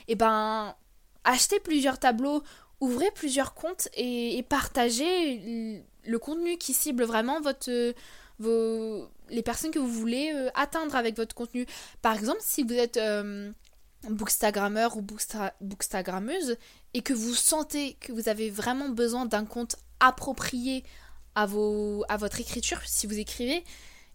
et 0.10 0.16
ben 0.16 0.76
achetez 1.24 1.62
plusieurs 1.62 2.00
tableaux 2.00 2.44
ouvrez 2.82 3.10
plusieurs 3.12 3.54
comptes 3.54 3.88
et, 3.94 4.38
et 4.38 4.44
partagez 4.44 5.86
le 6.06 6.20
contenu 6.20 6.58
qui 6.58 6.74
cible 6.74 7.06
vraiment 7.06 7.40
votre 7.40 7.94
vos 8.40 9.08
les 9.30 9.42
personnes 9.42 9.72
que 9.72 9.80
vous 9.80 9.88
voulez 9.88 10.34
atteindre 10.54 10.98
avec 10.98 11.16
votre 11.16 11.34
contenu 11.34 11.66
par 12.02 12.16
exemple 12.16 12.42
si 12.42 12.64
vous 12.64 12.74
êtes 12.74 13.00
bookstagrammeur 14.10 14.98
ou 14.98 15.02
bookstagrammeuse 15.62 16.58
et 16.94 17.02
que 17.02 17.14
vous 17.14 17.34
sentez 17.34 17.94
que 18.00 18.12
vous 18.12 18.30
avez 18.30 18.50
vraiment 18.50 18.90
besoin 18.90 19.26
d'un 19.26 19.46
compte 19.46 19.76
approprié 20.00 20.84
à, 21.36 21.46
votre 21.46 22.40
écriture, 22.40 22.80
si 22.86 23.06
vous 23.06 23.20
écrivez, 23.20 23.64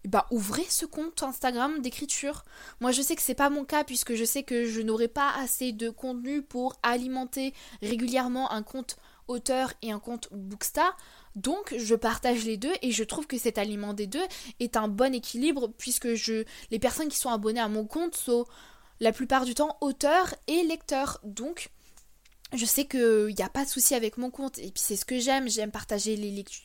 bah 0.05 0.27
ouvrez 0.29 0.65
ce 0.67 0.85
compte 0.85 1.23
Instagram 1.23 1.79
d'écriture. 1.79 2.43
Moi 2.81 2.91
je 2.91 3.01
sais 3.01 3.15
que 3.15 3.21
c'est 3.21 3.33
pas 3.33 3.49
mon 3.49 3.63
cas 3.63 3.85
puisque 3.85 4.15
je 4.15 4.25
sais 4.25 4.43
que 4.43 4.65
je 4.65 4.81
n'aurai 4.81 5.07
pas 5.07 5.31
assez 5.37 5.71
de 5.71 5.89
contenu 5.89 6.41
pour 6.41 6.75
alimenter 6.83 7.53
régulièrement 7.81 8.51
un 8.51 8.63
compte 8.63 8.97
auteur 9.29 9.71
et 9.81 9.93
un 9.93 9.99
compte 9.99 10.27
Booksta. 10.33 10.95
Donc 11.35 11.73
je 11.77 11.95
partage 11.95 12.43
les 12.43 12.57
deux 12.57 12.73
et 12.81 12.91
je 12.91 13.05
trouve 13.05 13.25
que 13.25 13.37
cet 13.37 13.57
aliment 13.57 13.93
des 13.93 14.07
deux 14.07 14.25
est 14.59 14.75
un 14.75 14.89
bon 14.89 15.13
équilibre 15.13 15.69
puisque 15.77 16.15
je 16.15 16.43
les 16.71 16.79
personnes 16.79 17.07
qui 17.07 17.17
sont 17.17 17.29
abonnées 17.29 17.61
à 17.61 17.69
mon 17.69 17.85
compte 17.85 18.15
sont 18.15 18.45
la 19.03 19.11
plupart 19.11 19.45
du 19.45 19.53
temps 19.53 19.77
auteurs 19.81 20.33
et 20.47 20.63
lecteurs. 20.63 21.19
Donc 21.23 21.69
je 22.53 22.65
sais 22.65 22.85
qu'il 22.85 23.35
n'y 23.37 23.43
a 23.43 23.49
pas 23.49 23.65
de 23.65 23.69
souci 23.69 23.95
avec 23.95 24.17
mon 24.17 24.31
compte. 24.31 24.57
Et 24.59 24.71
puis 24.71 24.81
c'est 24.81 24.95
ce 24.95 25.05
que 25.05 25.19
j'aime. 25.19 25.49
J'aime 25.49 25.71
partager 25.71 26.15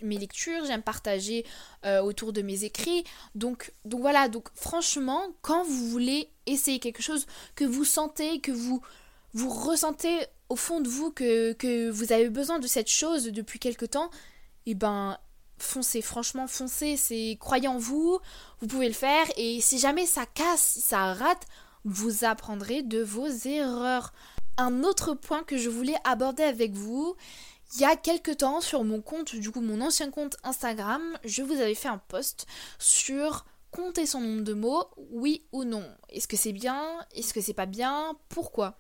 mes 0.03 0.19
lectures, 0.19 0.65
j'aime 0.65 0.83
partager 0.83 1.45
euh, 1.85 2.01
autour 2.01 2.33
de 2.33 2.43
mes 2.43 2.65
écrits. 2.65 3.05
Donc, 3.35 3.73
donc 3.85 4.01
voilà, 4.01 4.29
donc 4.29 4.49
franchement, 4.55 5.23
quand 5.43 5.65
vous 5.65 5.89
voulez 5.89 6.31
essayer 6.47 6.79
quelque 6.79 7.03
chose 7.03 7.27
que 7.57 7.65
vous 7.65 7.85
sentez, 7.85 8.41
que 8.41 8.53
vous, 8.53 8.81
vous 9.35 9.51
ressentez 9.51 10.19
au 10.49 10.57
fond 10.57 10.81
de 10.81 10.89
vous 10.89 11.11
que, 11.11 11.91
vous 11.91 12.13
avez 12.13 12.31
besoin 12.31 12.59
de 12.59 12.67
cette 12.67 12.89
chose 12.89 13.25
depuis 13.25 13.59
quelque 13.59 13.85
temps, 13.85 14.11
et 14.65 14.73
eh 14.73 14.75
ben 14.75 15.19
foncez, 15.59 16.03
franchement 16.03 16.47
foncez, 16.47 16.97
c'est 16.97 17.37
croyez 17.41 17.69
en 17.69 17.79
vous, 17.79 18.19
vous 18.61 18.67
pouvez 18.67 18.89
le 18.89 18.95
faire 18.95 19.27
et 19.37 19.61
si 19.61 19.79
jamais 19.79 20.07
ça 20.07 20.25
casse, 20.25 20.79
ça 20.81 21.13
rate, 21.15 21.47
vous 21.89 22.25
apprendrez 22.25 22.83
de 22.83 23.03
vos 23.03 23.29
erreurs 23.29 24.13
un 24.57 24.83
autre 24.83 25.15
point 25.15 25.45
que 25.45 25.57
je 25.57 25.69
voulais 25.69 25.97
aborder 26.05 26.43
avec 26.43 26.73
vous. 26.73 27.15
Il 27.75 27.81
y 27.81 27.85
a 27.85 27.97
quelques 27.97 28.39
temps 28.39 28.61
sur 28.61 28.83
mon 28.85 29.01
compte, 29.01 29.35
du 29.35 29.51
coup 29.51 29.61
mon 29.61 29.81
ancien 29.81 30.11
compte 30.11 30.37
Instagram, 30.43 31.03
je 31.25 31.43
vous 31.43 31.61
avais 31.61 31.75
fait 31.75 31.89
un 31.89 31.99
post 31.99 32.47
sur 32.79 33.45
compter 33.71 34.07
son 34.07 34.21
nombre 34.21 34.43
de 34.43 34.55
mots, 34.55 34.85
oui 35.11 35.45
ou 35.53 35.65
non. 35.65 35.85
Est-ce 36.09 36.27
que 36.27 36.37
c'est 36.37 36.53
bien? 36.53 36.83
Est-ce 37.15 37.35
que 37.35 37.41
c'est 37.41 37.53
pas 37.53 37.67
bien? 37.67 38.17
Pourquoi? 38.29 38.79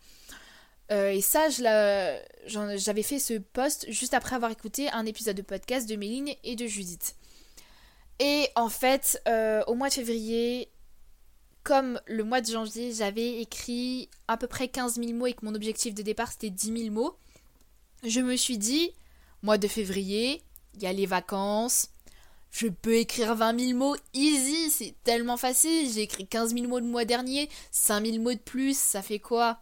Euh, 0.90 1.10
Et 1.10 1.20
ça, 1.20 1.50
j'avais 1.50 3.02
fait 3.02 3.18
ce 3.18 3.34
post 3.34 3.90
juste 3.90 4.14
après 4.14 4.36
avoir 4.36 4.50
écouté 4.50 4.88
un 4.90 5.04
épisode 5.04 5.36
de 5.36 5.42
podcast 5.42 5.86
de 5.88 5.96
Méline 5.96 6.30
et 6.42 6.56
de 6.56 6.66
Judith. 6.66 7.14
Et 8.18 8.48
en 8.56 8.70
fait, 8.70 9.22
euh, 9.28 9.62
au 9.66 9.74
mois 9.74 9.90
de 9.90 9.94
février, 9.94 10.70
comme 11.68 12.00
le 12.06 12.24
mois 12.24 12.40
de 12.40 12.50
janvier, 12.50 12.94
j'avais 12.94 13.42
écrit 13.42 14.08
à 14.26 14.38
peu 14.38 14.46
près 14.46 14.68
15 14.68 14.94
000 14.94 15.12
mots 15.12 15.26
et 15.26 15.34
que 15.34 15.44
mon 15.44 15.54
objectif 15.54 15.94
de 15.94 16.00
départ 16.00 16.32
c'était 16.32 16.48
10 16.48 16.84
000 16.84 16.94
mots, 16.94 17.18
je 18.04 18.20
me 18.20 18.36
suis 18.36 18.56
dit, 18.56 18.92
mois 19.42 19.58
de 19.58 19.68
février, 19.68 20.42
il 20.76 20.82
y 20.82 20.86
a 20.86 20.94
les 20.94 21.04
vacances, 21.04 21.90
je 22.50 22.68
peux 22.68 22.94
écrire 22.94 23.34
20 23.34 23.60
000 23.60 23.78
mots 23.78 23.96
easy, 24.14 24.70
c'est 24.70 24.94
tellement 25.04 25.36
facile. 25.36 25.92
J'ai 25.92 26.00
écrit 26.00 26.26
15 26.26 26.54
000 26.54 26.68
mots 26.68 26.78
le 26.78 26.86
mois 26.86 27.04
dernier, 27.04 27.50
5 27.70 28.06
000 28.06 28.22
mots 28.22 28.32
de 28.32 28.38
plus, 28.38 28.78
ça 28.78 29.02
fait 29.02 29.18
quoi? 29.18 29.60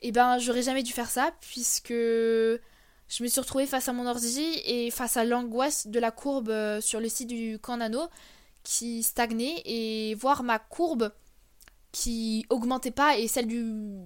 Eh 0.00 0.12
ben, 0.12 0.38
j'aurais 0.38 0.62
jamais 0.62 0.84
dû 0.84 0.92
faire 0.92 1.10
ça 1.10 1.32
puisque 1.40 1.88
je 1.90 2.60
me 3.20 3.26
suis 3.26 3.40
retrouvée 3.40 3.66
face 3.66 3.88
à 3.88 3.92
mon 3.92 4.06
ordi 4.06 4.46
et 4.64 4.92
face 4.92 5.16
à 5.16 5.24
l'angoisse 5.24 5.88
de 5.88 5.98
la 5.98 6.12
courbe 6.12 6.50
euh, 6.50 6.80
sur 6.80 7.00
le 7.00 7.08
site 7.08 7.30
du 7.30 7.58
camp 7.58 7.78
qui 8.64 9.04
stagnait 9.04 9.62
et 9.64 10.14
voir 10.16 10.42
ma 10.42 10.58
courbe 10.58 11.12
qui 11.92 12.44
augmentait 12.50 12.90
pas 12.90 13.16
et 13.18 13.28
celle 13.28 13.46
du, 13.46 13.62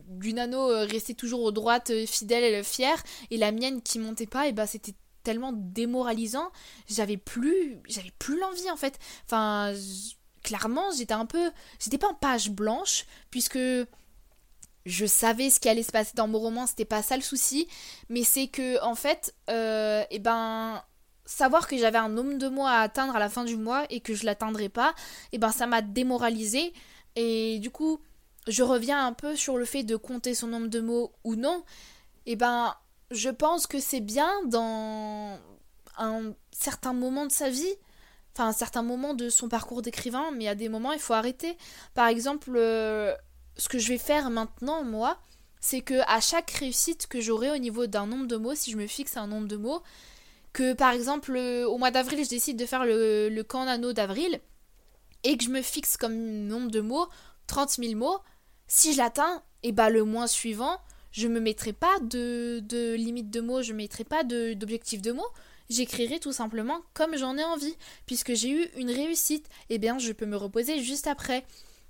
du 0.08 0.34
nano 0.34 0.70
euh, 0.70 0.84
restait 0.84 1.14
toujours 1.14 1.50
droite, 1.52 1.88
euh, 1.88 2.04
fidèle, 2.04 2.62
fière 2.62 3.02
et 3.30 3.38
la 3.38 3.50
mienne 3.50 3.80
qui 3.80 3.98
montait 3.98 4.26
pas 4.26 4.46
et 4.46 4.52
bah 4.52 4.66
c'était 4.66 4.94
tellement 5.22 5.52
démoralisant, 5.54 6.50
j'avais 6.86 7.16
plus 7.16 7.80
j'avais 7.88 8.12
plus 8.18 8.38
l'envie 8.38 8.70
en 8.70 8.76
fait. 8.76 8.98
Enfin 9.24 9.72
clairement, 10.42 10.90
j'étais 10.96 11.14
un 11.14 11.24
peu 11.24 11.50
j'étais 11.80 11.98
pas 11.98 12.08
en 12.08 12.14
page 12.14 12.50
blanche 12.50 13.06
puisque 13.30 13.58
je 14.88 15.06
savais 15.06 15.50
ce 15.50 15.60
qui 15.60 15.68
allait 15.68 15.82
se 15.82 15.92
passer 15.92 16.12
dans 16.14 16.28
mon 16.28 16.38
roman, 16.38 16.66
c'était 16.66 16.84
pas 16.84 17.02
ça 17.02 17.16
le 17.16 17.22
souci, 17.22 17.68
mais 18.08 18.24
c'est 18.24 18.48
que 18.48 18.82
en 18.82 18.94
fait, 18.94 19.34
euh, 19.50 20.04
et 20.10 20.18
ben 20.18 20.82
savoir 21.28 21.68
que 21.68 21.76
j'avais 21.76 21.98
un 21.98 22.08
nombre 22.08 22.38
de 22.38 22.48
mois 22.48 22.70
à 22.70 22.80
atteindre 22.80 23.14
à 23.14 23.18
la 23.18 23.28
fin 23.28 23.44
du 23.44 23.56
mois 23.56 23.84
et 23.90 24.00
que 24.00 24.14
je 24.14 24.24
l'atteindrais 24.24 24.70
pas, 24.70 24.94
et 25.30 25.36
eh 25.36 25.38
ben 25.38 25.52
ça 25.52 25.66
m'a 25.66 25.82
démoralisé 25.82 26.72
et 27.16 27.58
du 27.58 27.70
coup 27.70 28.00
je 28.46 28.62
reviens 28.62 29.06
un 29.06 29.12
peu 29.12 29.36
sur 29.36 29.58
le 29.58 29.66
fait 29.66 29.82
de 29.82 29.94
compter 29.96 30.34
son 30.34 30.46
nombre 30.46 30.68
de 30.68 30.80
mots 30.80 31.12
ou 31.24 31.36
non. 31.36 31.64
Et 32.24 32.32
eh 32.32 32.36
ben 32.36 32.74
je 33.10 33.28
pense 33.28 33.66
que 33.66 33.78
c'est 33.78 34.00
bien 34.00 34.30
dans 34.46 35.38
un 35.98 36.32
certain 36.50 36.94
moment 36.94 37.26
de 37.26 37.32
sa 37.32 37.50
vie, 37.50 37.74
enfin 38.34 38.48
un 38.48 38.52
certain 38.52 38.82
moment 38.82 39.12
de 39.12 39.28
son 39.28 39.50
parcours 39.50 39.82
d'écrivain, 39.82 40.30
mais 40.34 40.48
à 40.48 40.54
des 40.54 40.70
moments 40.70 40.92
il 40.92 40.98
faut 40.98 41.14
arrêter. 41.14 41.58
Par 41.92 42.06
exemple, 42.06 42.52
euh, 42.56 43.14
ce 43.58 43.68
que 43.68 43.78
je 43.78 43.88
vais 43.88 43.98
faire 43.98 44.30
maintenant 44.30 44.82
moi, 44.82 45.18
c'est 45.60 45.82
que 45.82 46.00
à 46.06 46.20
chaque 46.22 46.52
réussite 46.52 47.06
que 47.06 47.20
j'aurai 47.20 47.50
au 47.50 47.58
niveau 47.58 47.86
d'un 47.86 48.06
nombre 48.06 48.26
de 48.26 48.36
mots, 48.36 48.54
si 48.54 48.70
je 48.70 48.78
me 48.78 48.86
fixe 48.86 49.18
un 49.18 49.26
nombre 49.26 49.48
de 49.48 49.56
mots, 49.56 49.82
que 50.52 50.72
par 50.72 50.92
exemple 50.92 51.36
au 51.36 51.78
mois 51.78 51.90
d'avril 51.90 52.24
je 52.24 52.28
décide 52.28 52.58
de 52.58 52.66
faire 52.66 52.84
le, 52.84 53.28
le 53.28 53.42
camp 53.44 53.64
nano 53.64 53.92
d'avril 53.92 54.40
et 55.24 55.36
que 55.36 55.44
je 55.44 55.50
me 55.50 55.62
fixe 55.62 55.96
comme 55.96 56.14
nombre 56.14 56.70
de 56.70 56.80
mots 56.80 57.08
30 57.48 57.70
000 57.70 57.94
mots, 57.96 58.18
si 58.68 58.92
je 58.92 58.98
l'atteins, 58.98 59.42
et 59.64 59.72
bah 59.72 59.90
le 59.90 60.04
mois 60.04 60.28
suivant, 60.28 60.78
je 61.10 61.26
me 61.26 61.40
mettrai 61.40 61.72
pas 61.72 61.98
de, 62.00 62.60
de 62.62 62.94
limite 62.94 63.30
de 63.30 63.40
mots, 63.40 63.62
je 63.62 63.72
mettrai 63.72 64.04
pas 64.04 64.22
d'objectif 64.22 65.02
de, 65.02 65.10
mots, 65.10 65.26
j'écrirai 65.68 66.20
tout 66.20 66.32
simplement 66.32 66.82
comme 66.94 67.16
j'en 67.16 67.36
ai 67.36 67.44
envie, 67.44 67.74
puisque 68.06 68.34
j'ai 68.34 68.50
eu 68.50 68.70
une 68.76 68.90
réussite, 68.90 69.46
et 69.68 69.74
eh 69.74 69.78
bien 69.78 69.98
je 69.98 70.12
peux 70.12 70.26
me 70.26 70.36
reposer 70.36 70.80
juste 70.80 71.08
après. 71.08 71.44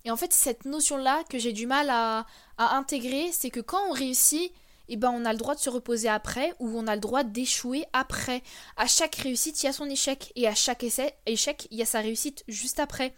Et 0.05 0.11
en 0.11 0.17
fait, 0.17 0.33
cette 0.33 0.65
notion-là 0.65 1.25
que 1.29 1.39
j'ai 1.39 1.53
du 1.53 1.67
mal 1.67 1.91
à, 1.91 2.25
à 2.57 2.77
intégrer, 2.77 3.31
c'est 3.33 3.51
que 3.51 3.61
quand 3.61 3.83
on 3.91 3.93
réussit, 3.93 4.53
eh 4.89 4.97
ben 4.97 5.11
on 5.11 5.25
a 5.25 5.33
le 5.33 5.39
droit 5.39 5.55
de 5.55 5.61
se 5.61 5.71
reposer 5.71 6.09
après 6.09 6.55
ou 6.59 6.69
on 6.77 6.87
a 6.87 6.95
le 6.95 7.01
droit 7.01 7.25
d'échouer 7.25 7.85
après. 7.93 8.43
À 8.77 8.87
chaque 8.87 9.17
réussite, 9.17 9.63
il 9.63 9.67
y 9.67 9.69
a 9.69 9.73
son 9.73 9.89
échec 9.89 10.33
et 10.37 10.49
à 10.49 10.55
chaque 10.55 10.85
échec, 10.85 11.69
il 11.71 11.79
y 11.79 11.83
a 11.83 11.87
sa 11.87 12.01
réussite 12.01 12.45
juste 12.49 12.81
après. 12.81 13.15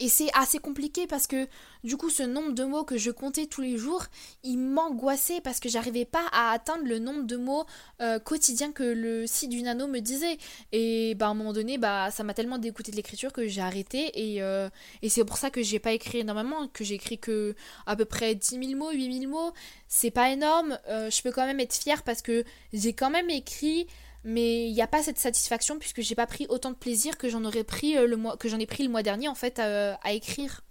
Et 0.00 0.08
c'est 0.08 0.28
assez 0.34 0.58
compliqué 0.58 1.06
parce 1.06 1.26
que 1.26 1.46
du 1.82 1.96
coup 1.96 2.10
ce 2.10 2.22
nombre 2.22 2.52
de 2.52 2.64
mots 2.64 2.84
que 2.84 2.96
je 2.96 3.10
comptais 3.10 3.46
tous 3.46 3.60
les 3.60 3.76
jours, 3.76 4.04
il 4.42 4.58
m'angoissait 4.58 5.40
parce 5.40 5.60
que 5.60 5.68
j'arrivais 5.68 6.04
pas 6.04 6.26
à 6.32 6.52
atteindre 6.52 6.84
le 6.84 6.98
nombre 6.98 7.24
de 7.24 7.36
mots 7.36 7.64
euh, 8.00 8.18
quotidiens 8.18 8.72
que 8.72 8.82
le 8.82 9.26
site 9.26 9.50
du 9.50 9.62
nano 9.62 9.86
me 9.86 10.00
disait. 10.00 10.38
Et 10.72 11.14
bah 11.14 11.26
à 11.26 11.28
un 11.30 11.34
moment 11.34 11.52
donné, 11.52 11.78
bah 11.78 12.10
ça 12.10 12.24
m'a 12.24 12.34
tellement 12.34 12.58
dégoûté 12.58 12.90
de 12.90 12.96
l'écriture 12.96 13.32
que 13.32 13.46
j'ai 13.46 13.60
arrêté 13.60 14.10
et, 14.14 14.42
euh, 14.42 14.68
et 15.02 15.08
c'est 15.08 15.24
pour 15.24 15.36
ça 15.36 15.50
que 15.50 15.62
j'ai 15.62 15.78
pas 15.78 15.92
écrit 15.92 16.18
énormément, 16.18 16.68
que 16.68 16.84
j'ai 16.84 16.94
écrit 16.94 17.18
que 17.18 17.54
à 17.86 17.96
peu 17.96 18.04
près 18.04 18.34
10 18.34 18.58
000 18.62 18.78
mots, 18.78 18.90
8 18.90 19.20
000 19.20 19.30
mots. 19.30 19.52
C'est 19.88 20.10
pas 20.10 20.30
énorme, 20.30 20.78
euh, 20.88 21.10
je 21.10 21.22
peux 21.22 21.30
quand 21.30 21.46
même 21.46 21.60
être 21.60 21.74
fière 21.74 22.02
parce 22.02 22.20
que 22.22 22.44
j'ai 22.72 22.94
quand 22.94 23.10
même 23.10 23.30
écrit 23.30 23.86
mais 24.24 24.66
il 24.66 24.72
n'y 24.72 24.82
a 24.82 24.86
pas 24.86 25.02
cette 25.02 25.18
satisfaction 25.18 25.78
puisque 25.78 26.00
j'ai 26.00 26.14
pas 26.14 26.26
pris 26.26 26.46
autant 26.48 26.70
de 26.70 26.76
plaisir 26.76 27.18
que 27.18 27.28
j'en 27.28 27.44
aurais 27.44 27.62
pris 27.62 27.96
euh, 27.96 28.06
le 28.06 28.16
mois 28.16 28.36
que 28.38 28.48
j'en 28.48 28.58
ai 28.58 28.66
pris 28.66 28.82
le 28.82 28.88
mois 28.88 29.02
dernier 29.02 29.28
en 29.28 29.34
fait 29.34 29.58
à, 29.58 30.12
écrire. 30.12 30.62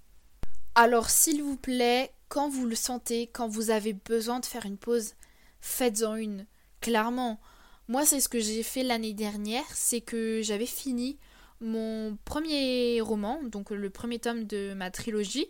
Alors 0.76 1.12
s'il 1.12 1.44
vous 1.44 1.56
plaît, 1.56 2.12
quand 2.30 2.50
vous 2.50 2.66
le 2.66 2.76
sentez, 2.76 3.28
quand 3.28 3.48
vous 3.48 3.70
avez 3.70 3.94
besoin 3.94 4.40
de 4.40 4.46
faire 4.46 4.66
une 4.66 4.78
pause, 4.78 5.14
faites-en 5.62 6.16
une. 6.16 6.48
Clairement. 6.82 7.40
Moi 7.88 8.06
c'est 8.06 8.20
ce 8.20 8.28
que 8.28 8.40
j'ai 8.40 8.64
fait 8.64 8.82
l'année 8.82 9.14
dernière, 9.14 9.66
c'est 9.74 10.02
que 10.02 10.42
j'avais 10.42 10.66
fini 10.66 11.20
mon 11.62 12.18
premier 12.26 13.00
roman, 13.02 13.42
donc 13.44 13.70
le 13.70 13.90
premier 13.90 14.20
tome 14.20 14.46
de 14.46 14.74
ma 14.74 14.92
trilogie, 14.92 15.48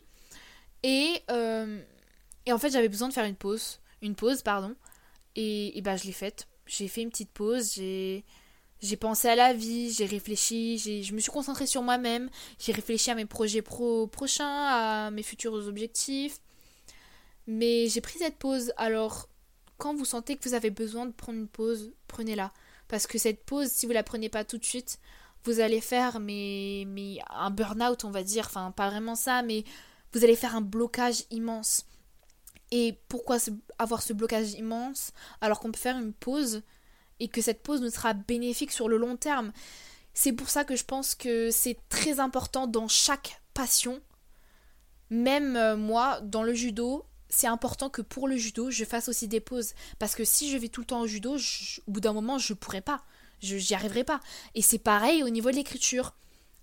et, 0.83 1.23
euh, 1.31 1.81
en 2.47 2.57
fait 2.57 2.69
j'avais 2.69 2.89
besoin 2.89 3.07
de 3.07 3.13
faire 3.13 3.25
une 3.25 3.35
pause, 3.35 3.79
une 4.01 4.13
pause 4.13 4.43
pardon, 4.43 4.75
et, 5.35 5.77
et 5.77 5.81
bah 5.81 5.95
je 5.95 6.03
l'ai 6.03 6.11
faite 6.11 6.47
j'ai 6.77 6.87
fait 6.87 7.01
une 7.01 7.09
petite 7.09 7.31
pause, 7.31 7.73
j'ai 7.73 8.23
pensé 8.99 9.27
à 9.27 9.35
la 9.35 9.53
vie, 9.53 9.91
j'ai 9.91 10.05
réfléchi, 10.05 10.77
je 10.77 11.13
me 11.13 11.19
suis 11.19 11.31
concentrée 11.31 11.67
sur 11.67 11.81
moi-même, 11.81 12.29
j'ai 12.59 12.71
réfléchi 12.71 13.11
à 13.11 13.15
mes 13.15 13.25
projets 13.25 13.61
pro 13.61 14.07
prochains, 14.07 14.67
à 14.67 15.11
mes 15.11 15.23
futurs 15.23 15.53
objectifs. 15.53 16.39
Mais 17.45 17.87
j'ai 17.89 18.01
pris 18.01 18.19
cette 18.19 18.37
pause. 18.37 18.73
Alors, 18.77 19.27
quand 19.77 19.93
vous 19.93 20.05
sentez 20.05 20.37
que 20.37 20.47
vous 20.47 20.55
avez 20.55 20.69
besoin 20.69 21.05
de 21.05 21.11
prendre 21.11 21.39
une 21.39 21.47
pause, 21.47 21.91
prenez-la. 22.07 22.53
Parce 22.87 23.05
que 23.05 23.17
cette 23.17 23.43
pause, 23.43 23.69
si 23.69 23.85
vous 23.85 23.91
la 23.91 24.03
prenez 24.03 24.29
pas 24.29 24.45
tout 24.45 24.57
de 24.57 24.65
suite, 24.65 24.99
vous 25.43 25.59
allez 25.59 25.81
faire 25.81 26.19
mais, 26.19 26.85
mais 26.87 27.17
un 27.29 27.49
burn-out, 27.49 28.05
on 28.05 28.11
va 28.11 28.23
dire. 28.23 28.45
Enfin, 28.45 28.71
pas 28.71 28.89
vraiment 28.89 29.15
ça, 29.15 29.41
mais 29.43 29.65
vous 30.13 30.23
allez 30.23 30.35
faire 30.35 30.55
un 30.55 30.61
blocage 30.61 31.23
immense. 31.31 31.85
Et 32.71 32.97
pourquoi 33.07 33.37
avoir 33.83 34.01
ce 34.01 34.13
blocage 34.13 34.53
immense 34.53 35.11
alors 35.41 35.59
qu'on 35.59 35.71
peut 35.71 35.79
faire 35.79 35.97
une 35.97 36.13
pause 36.13 36.61
et 37.19 37.27
que 37.27 37.41
cette 37.41 37.63
pause 37.63 37.81
nous 37.81 37.89
sera 37.89 38.13
bénéfique 38.13 38.71
sur 38.71 38.89
le 38.89 38.97
long 38.97 39.15
terme. 39.15 39.51
C'est 40.13 40.33
pour 40.33 40.49
ça 40.49 40.63
que 40.63 40.75
je 40.75 40.83
pense 40.83 41.15
que 41.15 41.51
c'est 41.51 41.77
très 41.89 42.19
important 42.19 42.67
dans 42.67 42.87
chaque 42.87 43.41
passion. 43.53 44.01
Même 45.09 45.55
euh, 45.55 45.75
moi, 45.75 46.21
dans 46.21 46.43
le 46.43 46.53
judo, 46.53 47.05
c'est 47.29 47.47
important 47.47 47.89
que 47.89 48.01
pour 48.01 48.27
le 48.27 48.37
judo, 48.37 48.69
je 48.69 48.85
fasse 48.85 49.09
aussi 49.09 49.27
des 49.27 49.39
pauses. 49.39 49.73
Parce 49.99 50.15
que 50.15 50.23
si 50.23 50.51
je 50.51 50.57
vais 50.57 50.69
tout 50.69 50.81
le 50.81 50.87
temps 50.87 51.01
au 51.01 51.07
judo, 51.07 51.37
au 51.37 51.91
bout 51.91 51.99
d'un 51.99 52.13
moment, 52.13 52.37
je 52.37 52.53
pourrai 52.53 52.81
pas. 52.81 53.03
Je 53.41 53.55
n'y 53.55 53.73
arriverai 53.73 54.03
pas. 54.03 54.19
Et 54.55 54.61
c'est 54.61 54.77
pareil 54.77 55.23
au 55.23 55.29
niveau 55.29 55.49
de 55.51 55.55
l'écriture. 55.55 56.13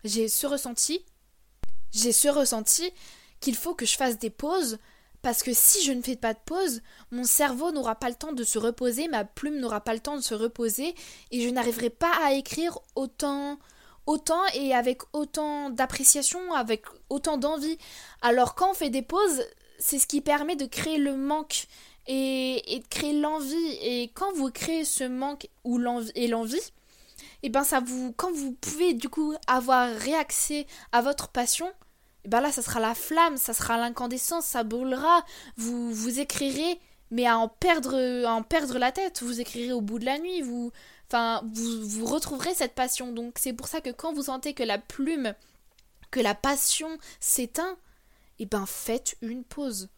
J'ai 0.05 0.29
ce 0.29 0.47
ressenti. 0.47 1.05
J'ai 1.93 2.13
ce 2.13 2.29
ressenti 2.29 2.91
qu'il 3.41 3.57
faut 3.57 3.75
que 3.75 3.87
je 3.87 3.97
fasse 3.97 4.19
des 4.19 4.31
pauses 4.31 4.79
parce 5.23 5.43
que 5.43 5.53
si 5.53 5.85
je 5.85 5.93
ne 5.93 6.03
fais 6.03 6.17
pas 6.17 6.35
de 6.35 6.39
pause, 6.45 6.81
mon 7.11 7.25
cerveau 7.25 7.73
n'aura 7.73 7.95
pas 7.95 8.09
le 8.09 8.15
temps 8.15 8.33
de 8.33 8.45
se 8.45 8.59
reposer, 8.59 9.09
ma 9.09 9.25
plume 9.25 9.59
n'aura 9.59 9.81
pas 9.81 9.95
le 9.95 10.01
temps 10.01 10.17
de 10.17 10.23
se 10.23 10.35
reposer, 10.35 10.95
et 11.31 11.43
je 11.43 11.49
n'arriverai 11.49 11.91
pas 11.91 12.13
à 12.23 12.33
écrire 12.33 12.79
autant, 12.95 13.59
autant 14.07 14.43
et 14.55 14.75
avec 14.75 15.03
autant 15.13 15.71
d'appréciation, 15.71 16.55
avec 16.55 16.85
autant 17.11 17.37
d'envie. 17.37 17.79
Alors 18.23 18.55
quand 18.55 18.71
on 18.71 18.75
fait 18.75 18.91
des 18.91 19.03
pauses, 19.03 19.45
c'est 19.79 19.99
ce 19.99 20.07
qui 20.07 20.21
permet 20.21 20.57
de 20.57 20.67
créer 20.67 20.99
le 20.99 21.17
manque 21.17 21.67
et, 22.07 22.63
de 22.83 22.89
créer 22.89 23.13
l'envie. 23.13 23.79
Et 23.83 24.11
quand 24.15 24.33
vous 24.33 24.51
créez 24.51 24.85
ce 24.85 25.05
manque 25.05 25.49
ou 25.65 25.79
l'envie 25.79 26.13
et 26.15 26.29
l'envie, 26.29 26.57
et 27.43 27.47
eh 27.47 27.49
ben 27.49 27.65
ça 27.65 27.81
vous, 27.81 28.13
quand 28.19 28.33
vous 28.33 28.53
pouvez 28.53 28.93
du 28.93 29.09
coup 29.09 29.35
avoir 29.47 29.89
réaccès 29.97 30.67
à 30.93 31.01
votre 31.01 31.29
passion, 31.29 31.71
ben 32.27 32.41
là 32.41 32.53
ça 32.53 32.63
sera 32.63 32.81
la 32.81 32.95
flamme, 32.95 33.37
ça 33.37 33.53
sera 33.53 33.79
l'incandescence, 33.79 34.47
ça 34.47 34.65
brûlera, 34.65 35.25
vous 35.57 35.93
vous 35.93 36.21
écrirez 36.21 36.81
mais 37.11 37.27
à 37.27 37.39
en 37.39 37.49
perdre 37.49 38.25
en 38.27 38.43
perdre 38.43 38.79
la 38.79 38.93
tête, 38.93 39.23
vous 39.23 39.41
écrirez 39.41 39.73
au 39.73 39.81
bout 39.81 39.99
de 39.99 40.05
la 40.05 40.19
nuit, 40.19 40.43
vous 40.43 40.71
enfin 41.09 41.43
vous, 41.53 41.89
vous 41.89 42.07
retrouverez 42.07 42.55
cette 42.55 42.75
passion. 42.75 43.13
Donc 43.13 43.39
c'est 43.39 43.53
pour 43.53 43.67
ça 43.67 43.81
que 43.81 43.91
quand 43.91 44.13
vous 44.13 44.25
sentez 44.25 44.55
que 44.55 44.63
la 44.63 44.79
plume 44.79 45.35
que 46.11 46.21
la 46.21 46.35
passion 46.35 46.99
s'éteint, 47.21 47.77
et 48.39 48.47
ben 48.47 48.67
faites 48.67 49.17
une 49.23 49.45
pause. 49.45 49.89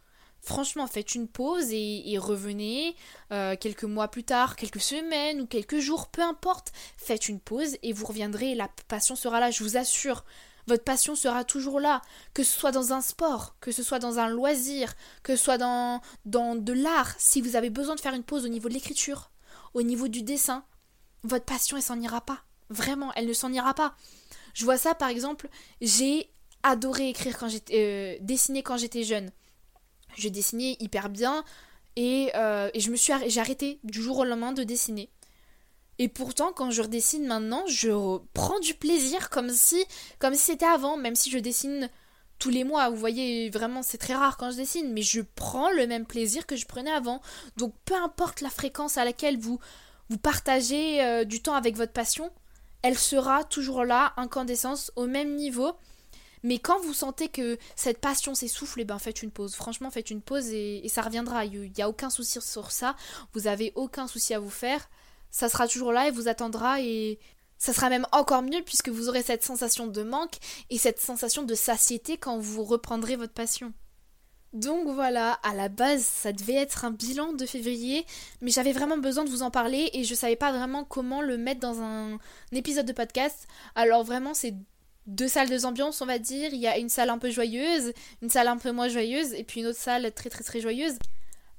Franchement, 0.41 0.89
faites 0.89 1.15
une 1.15 1.29
pause 1.29 1.69
et, 1.71 2.19
revenez 2.19 2.97
euh, 3.31 3.55
quelques 3.57 3.85
mois 3.85 4.09
plus 4.09 4.25
tard, 4.25 4.57
quelques 4.57 4.81
semaines 4.81 5.41
ou 5.41 5.47
quelques 5.47 5.79
jours, 5.79 6.09
peu 6.09 6.21
importe. 6.21 6.73
Faites 6.97 7.29
une 7.29 7.39
pause 7.39 7.77
et 7.85 7.93
vous 7.93 8.07
reviendrez. 8.07 8.57
La 8.57 8.69
passion 8.89 9.15
sera 9.15 9.39
là, 9.39 9.53
je 9.53 9.63
vous 9.63 9.77
assure. 9.77 10.25
Votre 10.67 10.85
passion 10.85 11.15
sera 11.15 11.45
toujours 11.45 11.81
là, 11.81 12.03
que 12.35 12.45
ce 12.45 12.53
soit 12.59 12.73
dans 12.73 12.93
un 12.93 13.01
sport, 13.01 13.57
que 13.61 13.73
ce 13.73 13.83
soit 13.83 13.99
dans 13.99 14.19
un 14.19 14.29
loisir, 14.29 14.95
que 15.23 15.35
ce 15.35 15.43
soit 15.43 15.59
dans, 15.59 16.01
dans 16.25 16.55
de 16.55 16.73
l'art. 16.73 17.15
Si 17.19 17.41
vous 17.41 17.57
avez 17.57 17.71
besoin 17.71 17.95
de 17.95 18.01
faire 18.01 18.15
une 18.15 18.23
pause 18.23 18.45
au 18.45 18.49
niveau 18.49 18.69
de 18.69 18.75
l'écriture, 18.75 19.31
au 19.75 19.83
niveau 19.83 20.09
du 20.09 20.23
dessin, 20.23 20.65
votre 21.25 21.45
passion, 21.45 21.77
elle 21.77 21.83
s'en 21.83 22.01
ira 22.01 22.21
pas. 22.21 22.45
Vraiment, 22.71 23.13
elle 23.15 23.27
ne 23.27 23.33
s'en 23.33 23.53
ira 23.53 23.75
pas. 23.75 23.95
Je 24.55 24.65
vois 24.65 24.79
ça 24.79 24.95
par 24.95 25.09
exemple, 25.09 25.49
j'ai 25.81 26.31
adoré 26.63 27.09
écrire 27.09 27.39
quand 27.39 27.49
j'étais 27.49 28.19
euh, 28.21 28.25
dessiner 28.25 28.63
quand 28.63 28.77
j'étais 28.77 29.03
jeune. 29.03 29.31
Je 30.17 30.29
dessinais 30.29 30.77
hyper 30.79 31.09
bien 31.09 31.45
et, 31.97 32.31
euh, 32.35 32.71
et 32.75 32.81
je 32.81 32.91
me 32.91 32.97
suis 32.97 33.13
j'ai 33.27 33.41
arrêté 33.41 33.81
du 33.83 34.03
jour 34.03 34.19
au 34.19 34.25
lendemain 34.25 34.53
de 34.53 34.63
dessiner. 34.63 35.11
Et 36.03 36.09
pourtant, 36.09 36.53
quand 36.53 36.73
je 36.73 36.83
redessine 36.83 37.29
maintenant, 37.29 37.63
je 37.69 38.19
prends 38.35 38.59
du 38.59 38.75
plaisir 38.75 39.31
comme 39.31 39.51
si, 39.51 39.85
comme 40.19 40.35
si 40.35 40.41
c'était 40.41 40.67
avant, 40.67 40.97
même 40.97 41.15
si 41.15 41.31
je 41.31 41.39
dessine 41.39 41.89
tous 42.41 42.51
les 42.51 42.65
mois. 42.65 42.91
Vous 42.91 42.97
voyez, 42.97 43.51
vraiment, 43.51 43.85
c'est 43.85 43.99
très 43.99 44.17
rare 44.17 44.37
quand 44.37 44.51
je 44.51 44.57
dessine, 44.57 44.93
mais 44.93 45.03
je 45.03 45.21
prends 45.21 45.71
le 45.71 45.87
même 45.87 46.05
plaisir 46.05 46.45
que 46.45 46.57
je 46.57 46.67
prenais 46.67 46.91
avant. 46.91 47.23
Donc, 47.57 47.73
peu 47.85 47.95
importe 47.95 48.41
la 48.41 48.51
fréquence 48.51 48.99
à 48.99 49.05
laquelle 49.05 49.39
vous, 49.39 49.61
vous 50.09 50.19
partagez 50.19 51.01
euh, 51.05 51.23
du 51.23 51.41
temps 51.41 51.55
avec 51.55 51.77
votre 51.77 51.93
passion, 51.93 52.33
elle 52.83 52.99
sera 52.99 53.45
toujours 53.45 53.85
là, 53.85 54.13
incandescence, 54.17 54.91
au 54.97 55.07
même 55.07 55.37
niveau. 55.37 55.71
Mais 56.43 56.59
quand 56.59 56.81
vous 56.81 56.95
sentez 56.95 57.29
que 57.29 57.59
cette 57.77 58.01
passion 58.01 58.35
s'essouffle, 58.35 58.81
et 58.81 58.83
eh 58.83 58.87
ben 58.87 58.99
faites 58.99 59.23
une 59.23 59.31
pause. 59.31 59.55
Franchement, 59.55 59.93
faites 59.93 60.11
une 60.11 60.21
pause 60.21 60.49
et, 60.49 60.85
et 60.85 60.89
ça 60.89 61.03
reviendra. 61.03 61.45
Il 61.45 61.71
n'y 61.71 61.83
a 61.83 61.89
aucun 61.89 62.11
souci 62.11 62.41
sur 62.41 62.73
ça. 62.73 62.97
Vous 63.35 63.47
avez 63.47 63.71
aucun 63.77 64.09
souci 64.09 64.35
à 64.35 64.41
vous 64.41 64.51
faire 64.51 64.89
ça 65.33 65.49
sera 65.49 65.67
toujours 65.67 65.93
là 65.93 66.07
et 66.07 66.13
vous 66.13 66.29
attendra 66.29 66.81
et 66.81 67.19
ça 67.59 67.73
sera 67.73 67.89
même 67.89 68.07
encore 68.13 68.43
mieux 68.43 68.63
puisque 68.65 68.91
vous 68.91 69.09
aurez 69.09 69.23
cette 69.23 69.43
sensation 69.43 69.89
de 69.89 70.03
manque 70.03 70.37
et 70.71 70.79
cette 70.79 71.01
sensation 71.01 71.43
de 71.43 71.55
satiété 71.55 72.17
quand 72.17 72.39
vous 72.39 72.63
reprendrez 72.63 73.17
votre 73.17 73.33
passion. 73.33 73.73
Donc 74.53 74.87
voilà, 74.89 75.33
à 75.43 75.55
la 75.55 75.71
base, 75.71 76.05
ça 76.05 76.33
devait 76.33 76.55
être 76.55 76.85
un 76.85 76.91
bilan 76.91 77.33
de 77.33 77.47
février, 77.47 78.05
mais 78.43 78.51
j'avais 78.51 78.73
vraiment 78.73 78.99
besoin 78.99 79.25
de 79.25 79.31
vous 79.31 79.43
en 79.43 79.51
parler 79.51 79.89
et 79.95 80.05
je 80.05 80.15
savais 80.15 80.37
pas 80.37 80.53
vraiment 80.53 80.85
comment 80.85 81.23
le 81.23 81.39
mettre 81.39 81.61
dans 81.61 81.81
un 81.81 82.19
épisode 82.53 82.85
de 82.85 82.93
podcast. 82.93 83.49
Alors 83.75 84.05
vraiment, 84.05 84.35
c'est 84.35 84.55
deux 85.07 85.29
salles 85.29 85.49
de 85.49 85.65
ambiance, 85.65 86.03
on 86.03 86.07
va 86.07 86.19
dire. 86.19 86.53
Il 86.53 86.61
y 86.61 86.67
a 86.67 86.77
une 86.77 86.91
salle 86.91 87.09
un 87.09 87.19
peu 87.19 87.31
joyeuse, 87.31 87.93
une 88.21 88.29
salle 88.29 88.49
un 88.49 88.59
peu 88.59 88.73
moins 88.73 88.89
joyeuse, 88.89 89.33
et 89.33 89.45
puis 89.45 89.61
une 89.61 89.69
autre 89.69 89.79
salle 89.79 90.13
très 90.13 90.29
très 90.29 90.45
très 90.45 90.61
joyeuse. 90.61 90.99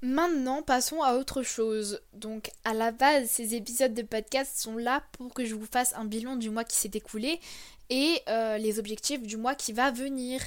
Maintenant, 0.03 0.61
passons 0.61 1.01
à 1.01 1.13
autre 1.13 1.43
chose. 1.43 2.01
Donc, 2.11 2.51
à 2.65 2.73
la 2.73 2.91
base, 2.91 3.29
ces 3.29 3.55
épisodes 3.55 3.93
de 3.93 4.01
podcast 4.01 4.57
sont 4.59 4.75
là 4.75 5.01
pour 5.13 5.33
que 5.33 5.45
je 5.45 5.55
vous 5.55 5.65
fasse 5.65 5.93
un 5.93 6.03
bilan 6.03 6.35
du 6.35 6.49
mois 6.49 6.65
qui 6.65 6.75
s'est 6.75 6.91
écoulé 6.93 7.39
et 7.89 8.19
euh, 8.27 8.57
les 8.57 8.79
objectifs 8.79 9.21
du 9.21 9.37
mois 9.37 9.55
qui 9.55 9.71
va 9.71 9.91
venir. 9.91 10.41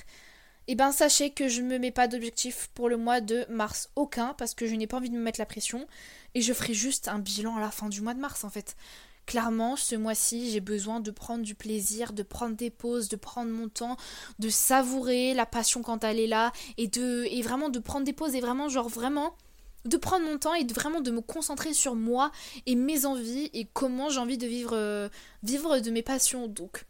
Et 0.68 0.72
eh 0.72 0.74
ben, 0.74 0.92
sachez 0.92 1.30
que 1.30 1.48
je 1.48 1.62
ne 1.62 1.68
me 1.68 1.78
mets 1.78 1.90
pas 1.90 2.06
d'objectif 2.06 2.68
pour 2.74 2.90
le 2.90 2.98
mois 2.98 3.22
de 3.22 3.46
mars, 3.48 3.88
aucun, 3.96 4.34
parce 4.34 4.52
que 4.52 4.66
je 4.66 4.74
n'ai 4.74 4.86
pas 4.86 4.98
envie 4.98 5.08
de 5.08 5.14
me 5.14 5.22
mettre 5.22 5.40
la 5.40 5.46
pression. 5.46 5.86
Et 6.34 6.42
je 6.42 6.52
ferai 6.52 6.74
juste 6.74 7.08
un 7.08 7.18
bilan 7.18 7.56
à 7.56 7.60
la 7.60 7.70
fin 7.70 7.88
du 7.88 8.02
mois 8.02 8.12
de 8.12 8.20
mars, 8.20 8.44
en 8.44 8.50
fait. 8.50 8.76
Clairement, 9.26 9.76
ce 9.76 9.96
mois-ci, 9.96 10.50
j'ai 10.52 10.60
besoin 10.60 11.00
de 11.00 11.10
prendre 11.10 11.42
du 11.42 11.54
plaisir, 11.54 12.12
de 12.12 12.22
prendre 12.22 12.54
des 12.54 12.70
pauses, 12.70 13.08
de 13.08 13.16
prendre 13.16 13.50
mon 13.50 13.68
temps, 13.68 13.96
de 14.38 14.48
savourer 14.48 15.34
la 15.34 15.46
passion 15.46 15.82
quand 15.82 16.04
elle 16.04 16.20
est 16.20 16.28
là, 16.28 16.52
et 16.78 16.86
de 16.86 17.26
et 17.30 17.42
vraiment 17.42 17.68
de 17.68 17.80
prendre 17.80 18.04
des 18.04 18.12
pauses 18.12 18.36
et 18.36 18.40
vraiment 18.40 18.68
genre 18.68 18.88
vraiment 18.88 19.34
de 19.86 19.96
prendre 19.96 20.26
mon 20.26 20.38
temps 20.38 20.54
et 20.54 20.64
de 20.64 20.74
vraiment 20.74 21.00
de 21.00 21.10
me 21.10 21.20
concentrer 21.20 21.72
sur 21.72 21.94
moi 21.94 22.30
et 22.66 22.74
mes 22.74 23.06
envies 23.06 23.50
et 23.52 23.66
comment 23.72 24.10
j'ai 24.10 24.18
envie 24.18 24.38
de 24.38 24.46
vivre, 24.46 24.74
euh, 24.74 25.08
vivre 25.42 25.78
de 25.78 25.90
mes 25.90 26.02
passions. 26.02 26.48
Donc, 26.48 26.84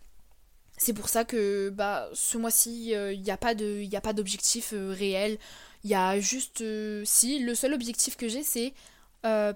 c'est 0.77 0.92
pour 0.92 1.09
ça 1.09 1.25
que 1.25 1.70
bah, 1.70 2.09
ce 2.12 2.38
mois-ci, 2.38 2.88
il 2.88 2.94
euh, 2.94 3.16
n'y 3.16 3.31
a 3.31 3.37
pas 3.37 3.55
d'objectif 3.55 4.72
euh, 4.72 4.92
réel. 4.92 5.38
Il 5.85 5.90
y 5.90 5.94
a 5.94 6.18
juste. 6.18 6.64
si, 7.05 7.38
le 7.38 7.55
seul 7.55 7.72
objectif 7.72 8.16
que 8.16 8.29
j'ai, 8.29 8.42
c'est 8.42 8.75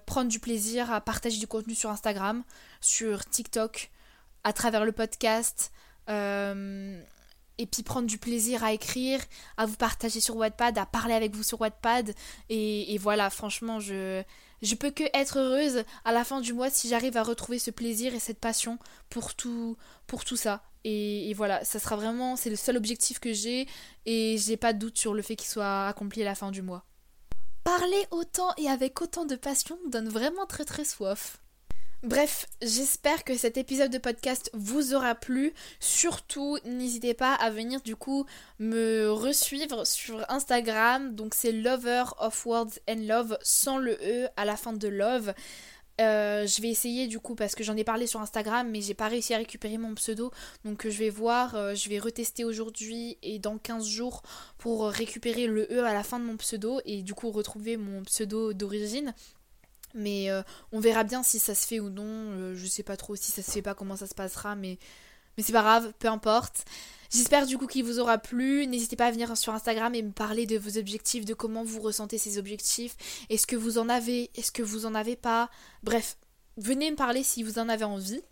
prendre 0.06 0.28
du 0.28 0.40
plaisir 0.40 0.92
à 0.92 1.00
partager 1.00 1.38
du 1.38 1.46
contenu 1.46 1.76
sur 1.76 1.90
Instagram, 1.90 2.42
sur 2.80 3.24
TikTok, 3.24 3.90
à 4.44 4.52
travers 4.52 4.84
le 4.84 4.92
podcast 4.92 5.72
et 7.60 7.66
puis 7.66 7.82
prendre 7.82 8.06
du 8.06 8.16
plaisir 8.16 8.64
à 8.64 8.72
écrire, 8.72 9.20
à 9.58 9.66
vous 9.66 9.76
partager 9.76 10.20
sur 10.20 10.34
Wattpad, 10.36 10.78
à 10.78 10.86
parler 10.86 11.12
avec 11.12 11.36
vous 11.36 11.42
sur 11.42 11.60
Wattpad. 11.60 12.14
Et, 12.48 12.96
voilà, 12.98 13.28
franchement, 13.28 13.80
je, 13.80 14.22
je 14.62 14.74
peux 14.74 14.90
que 14.90 15.04
être 15.12 15.38
heureuse 15.38 15.84
à 16.06 16.12
la 16.12 16.24
fin 16.24 16.40
du 16.40 16.54
mois 16.54 16.70
si 16.70 16.88
j'arrive 16.88 17.18
à 17.18 17.22
retrouver 17.22 17.58
ce 17.58 17.70
plaisir 17.70 18.14
et 18.14 18.18
cette 18.18 18.40
passion 18.40 18.78
pour 19.10 19.34
tout, 19.34 19.76
pour 20.06 20.24
tout 20.24 20.36
ça. 20.36 20.62
Et, 20.84 21.34
voilà, 21.34 21.62
ça 21.62 21.78
sera 21.78 21.96
vraiment, 21.96 22.34
c'est 22.34 22.48
le 22.48 22.56
seul 22.56 22.78
objectif 22.78 23.20
que 23.20 23.34
j'ai 23.34 23.68
et 24.06 24.38
j'ai 24.38 24.56
pas 24.56 24.72
de 24.72 24.78
doute 24.78 24.96
sur 24.96 25.12
le 25.12 25.20
fait 25.20 25.36
qu'il 25.36 25.48
soit 25.48 25.86
accompli 25.86 26.22
à 26.22 26.24
la 26.24 26.34
fin 26.34 26.50
du 26.50 26.62
mois. 26.62 26.86
Parler 27.62 28.06
autant 28.10 28.54
et 28.56 28.68
avec 28.70 29.02
autant 29.02 29.26
de 29.26 29.36
passion 29.36 29.78
donne 29.90 30.08
vraiment 30.08 30.46
très 30.46 30.64
très 30.64 30.86
soif. 30.86 31.42
Bref, 32.02 32.46
j'espère 32.62 33.24
que 33.24 33.36
cet 33.36 33.58
épisode 33.58 33.90
de 33.90 33.98
podcast 33.98 34.50
vous 34.54 34.94
aura 34.94 35.14
plu. 35.14 35.52
Surtout, 35.80 36.56
n'hésitez 36.64 37.12
pas 37.12 37.34
à 37.34 37.50
venir 37.50 37.82
du 37.82 37.94
coup 37.94 38.24
me 38.58 39.10
resuivre 39.10 39.86
sur 39.86 40.24
Instagram. 40.30 41.14
Donc 41.14 41.34
c'est 41.34 41.52
Lover 41.52 42.04
of 42.18 42.46
Words 42.46 42.78
and 42.88 43.02
Love 43.06 43.36
sans 43.42 43.76
le 43.76 43.98
E 44.02 44.28
à 44.38 44.46
la 44.46 44.56
fin 44.56 44.72
de 44.72 44.88
Love. 44.88 45.34
Euh, 46.00 46.46
je 46.46 46.62
vais 46.62 46.68
essayer 46.68 47.06
du 47.06 47.20
coup 47.20 47.34
parce 47.34 47.54
que 47.54 47.62
j'en 47.62 47.76
ai 47.76 47.84
parlé 47.84 48.06
sur 48.06 48.22
Instagram 48.22 48.70
mais 48.70 48.80
j'ai 48.80 48.94
pas 48.94 49.08
réussi 49.08 49.34
à 49.34 49.36
récupérer 49.36 49.76
mon 49.76 49.94
pseudo 49.94 50.30
donc 50.64 50.88
je 50.88 50.96
vais 50.96 51.10
voir, 51.10 51.54
euh, 51.56 51.74
je 51.74 51.90
vais 51.90 51.98
retester 51.98 52.42
aujourd'hui 52.42 53.18
et 53.22 53.38
dans 53.38 53.58
15 53.58 53.86
jours 53.86 54.22
pour 54.56 54.86
récupérer 54.86 55.46
le 55.46 55.70
E 55.70 55.84
à 55.84 55.92
la 55.92 56.02
fin 56.02 56.18
de 56.18 56.24
mon 56.24 56.38
pseudo 56.38 56.80
et 56.86 57.02
du 57.02 57.12
coup 57.12 57.30
retrouver 57.30 57.76
mon 57.76 58.02
pseudo 58.04 58.54
d'origine 58.54 59.12
Mais 59.94 60.30
euh, 60.30 60.42
on 60.72 60.80
verra 60.80 61.04
bien 61.04 61.22
si 61.22 61.38
ça 61.38 61.54
se 61.54 61.66
fait 61.66 61.80
ou 61.80 61.90
non. 61.90 62.04
Euh, 62.06 62.54
je 62.54 62.66
sais 62.66 62.82
pas 62.82 62.96
trop 62.96 63.16
si 63.16 63.32
ça 63.32 63.42
se 63.42 63.50
fait 63.50 63.62
pas, 63.62 63.74
comment 63.74 63.96
ça 63.96 64.06
se 64.06 64.14
passera, 64.14 64.54
mais, 64.54 64.78
mais 65.36 65.42
c'est 65.42 65.52
pas 65.52 65.62
grave, 65.62 65.92
peu 65.98 66.08
importe. 66.08 66.64
J'espère 67.10 67.46
du 67.46 67.58
coup 67.58 67.66
qu'il 67.66 67.84
vous 67.84 67.98
aura 67.98 68.18
plu. 68.18 68.66
N'hésitez 68.66 68.94
pas 68.94 69.06
à 69.06 69.10
venir 69.10 69.36
sur 69.36 69.52
Instagram 69.52 69.94
et 69.94 70.02
me 70.02 70.12
parler 70.12 70.46
de 70.46 70.56
vos 70.56 70.78
objectifs, 70.78 71.24
de 71.24 71.34
comment 71.34 71.64
vous 71.64 71.80
ressentez 71.80 72.18
ces 72.18 72.38
objectifs. 72.38 72.96
Est-ce 73.28 73.48
que 73.48 73.56
vous 73.56 73.78
en 73.78 73.88
avez 73.88 74.30
Est-ce 74.36 74.52
que 74.52 74.62
vous 74.62 74.86
en 74.86 74.94
avez 74.94 75.16
pas? 75.16 75.50
Bref, 75.82 76.16
venez 76.56 76.90
me 76.90 76.96
parler 76.96 77.24
si 77.24 77.42
vous 77.42 77.58
en 77.58 77.68
avez 77.68 77.84
envie. 77.84 78.22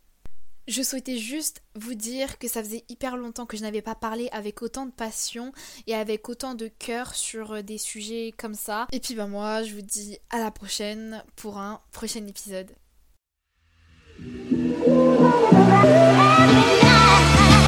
Je 0.69 0.83
souhaitais 0.83 1.17
juste 1.17 1.63
vous 1.77 1.95
dire 1.95 2.39
que 2.39 2.47
ça 2.47 2.63
faisait 2.63 2.85
hyper 2.91 3.17
longtemps 3.17 3.47
que 3.47 3.57
je 3.57 3.63
n'avais 3.63 3.81
pas 3.81 3.95
parlé 3.95 4.29
avec 4.33 4.61
autant 4.61 4.85
de 4.85 4.91
passion 4.91 5.51
et 5.87 5.95
avec 5.95 6.29
autant 6.29 6.55
de 6.55 6.69
cœur 6.69 7.15
sur 7.15 7.53
euh, 7.53 7.63
des 7.63 7.79
sujets 7.79 8.35
comme 8.37 8.53
ça. 8.53 8.87
Et 8.93 9.01
puis 9.01 9.15
ben 9.15 9.29
moi, 9.29 9.63
je 9.63 9.75
vous 9.75 9.81
dis 9.81 10.19
à 10.29 10.39
la 10.39 10.51
prochaine 10.51 11.25
pour 11.37 11.57
un 11.57 11.81
prochain 11.91 12.27
épisode. 12.27 12.71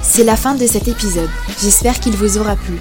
C'est 0.02 0.24
la 0.24 0.36
fin 0.36 0.54
de 0.54 0.66
cet 0.66 0.86
épisode. 0.86 1.30
J'espère 1.62 1.98
qu'il 2.00 2.12
vous 2.12 2.36
aura 2.36 2.56
plu. 2.56 2.78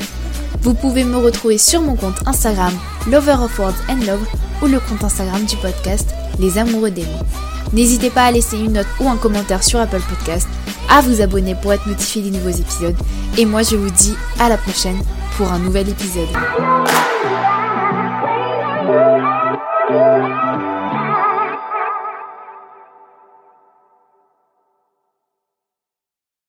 Vous 0.63 0.73
pouvez 0.73 1.05
me 1.05 1.15
retrouver 1.15 1.58
sur 1.58 1.82
mon 1.82 1.95
compte 1.95 2.27
Instagram 2.27 2.77
Lover 3.08 3.38
of 3.39 3.58
Words 3.58 3.79
and 3.88 4.05
Love 4.05 4.27
ou 4.62 4.65
le 4.65 4.82
compte 4.82 5.05
Instagram 5.05 5.45
du 5.45 5.55
podcast 5.55 6.10
Les 6.39 6.58
Amoureux 6.58 6.91
des 6.91 7.05
mots. 7.05 7.49
N'hésitez 7.74 8.10
pas 8.10 8.24
à 8.24 8.32
laisser 8.32 8.58
une 8.58 8.74
note 8.74 8.88
ou 9.00 9.10
un 9.10 9.17
commentaire 9.17 9.63
sur 9.63 9.80
Apple 9.80 10.02
Podcast, 10.10 10.48
à 10.89 11.02
vous 11.02 11.22
abonner 11.22 11.56
pour 11.56 11.74
être 11.74 11.88
notifié 11.88 12.22
des 12.22 12.32
nouveaux 12.32 12.50
épisodes. 12.50 12.95
Et 13.38 13.45
moi 13.45 13.63
je 13.63 13.76
vous 13.76 13.91
dis 13.91 14.15
à 14.39 14.50
la 14.50 14.58
prochaine 14.58 15.02
pour 15.38 15.52
un 15.52 15.60
nouvel 15.60 15.89
épisode. 15.89 16.28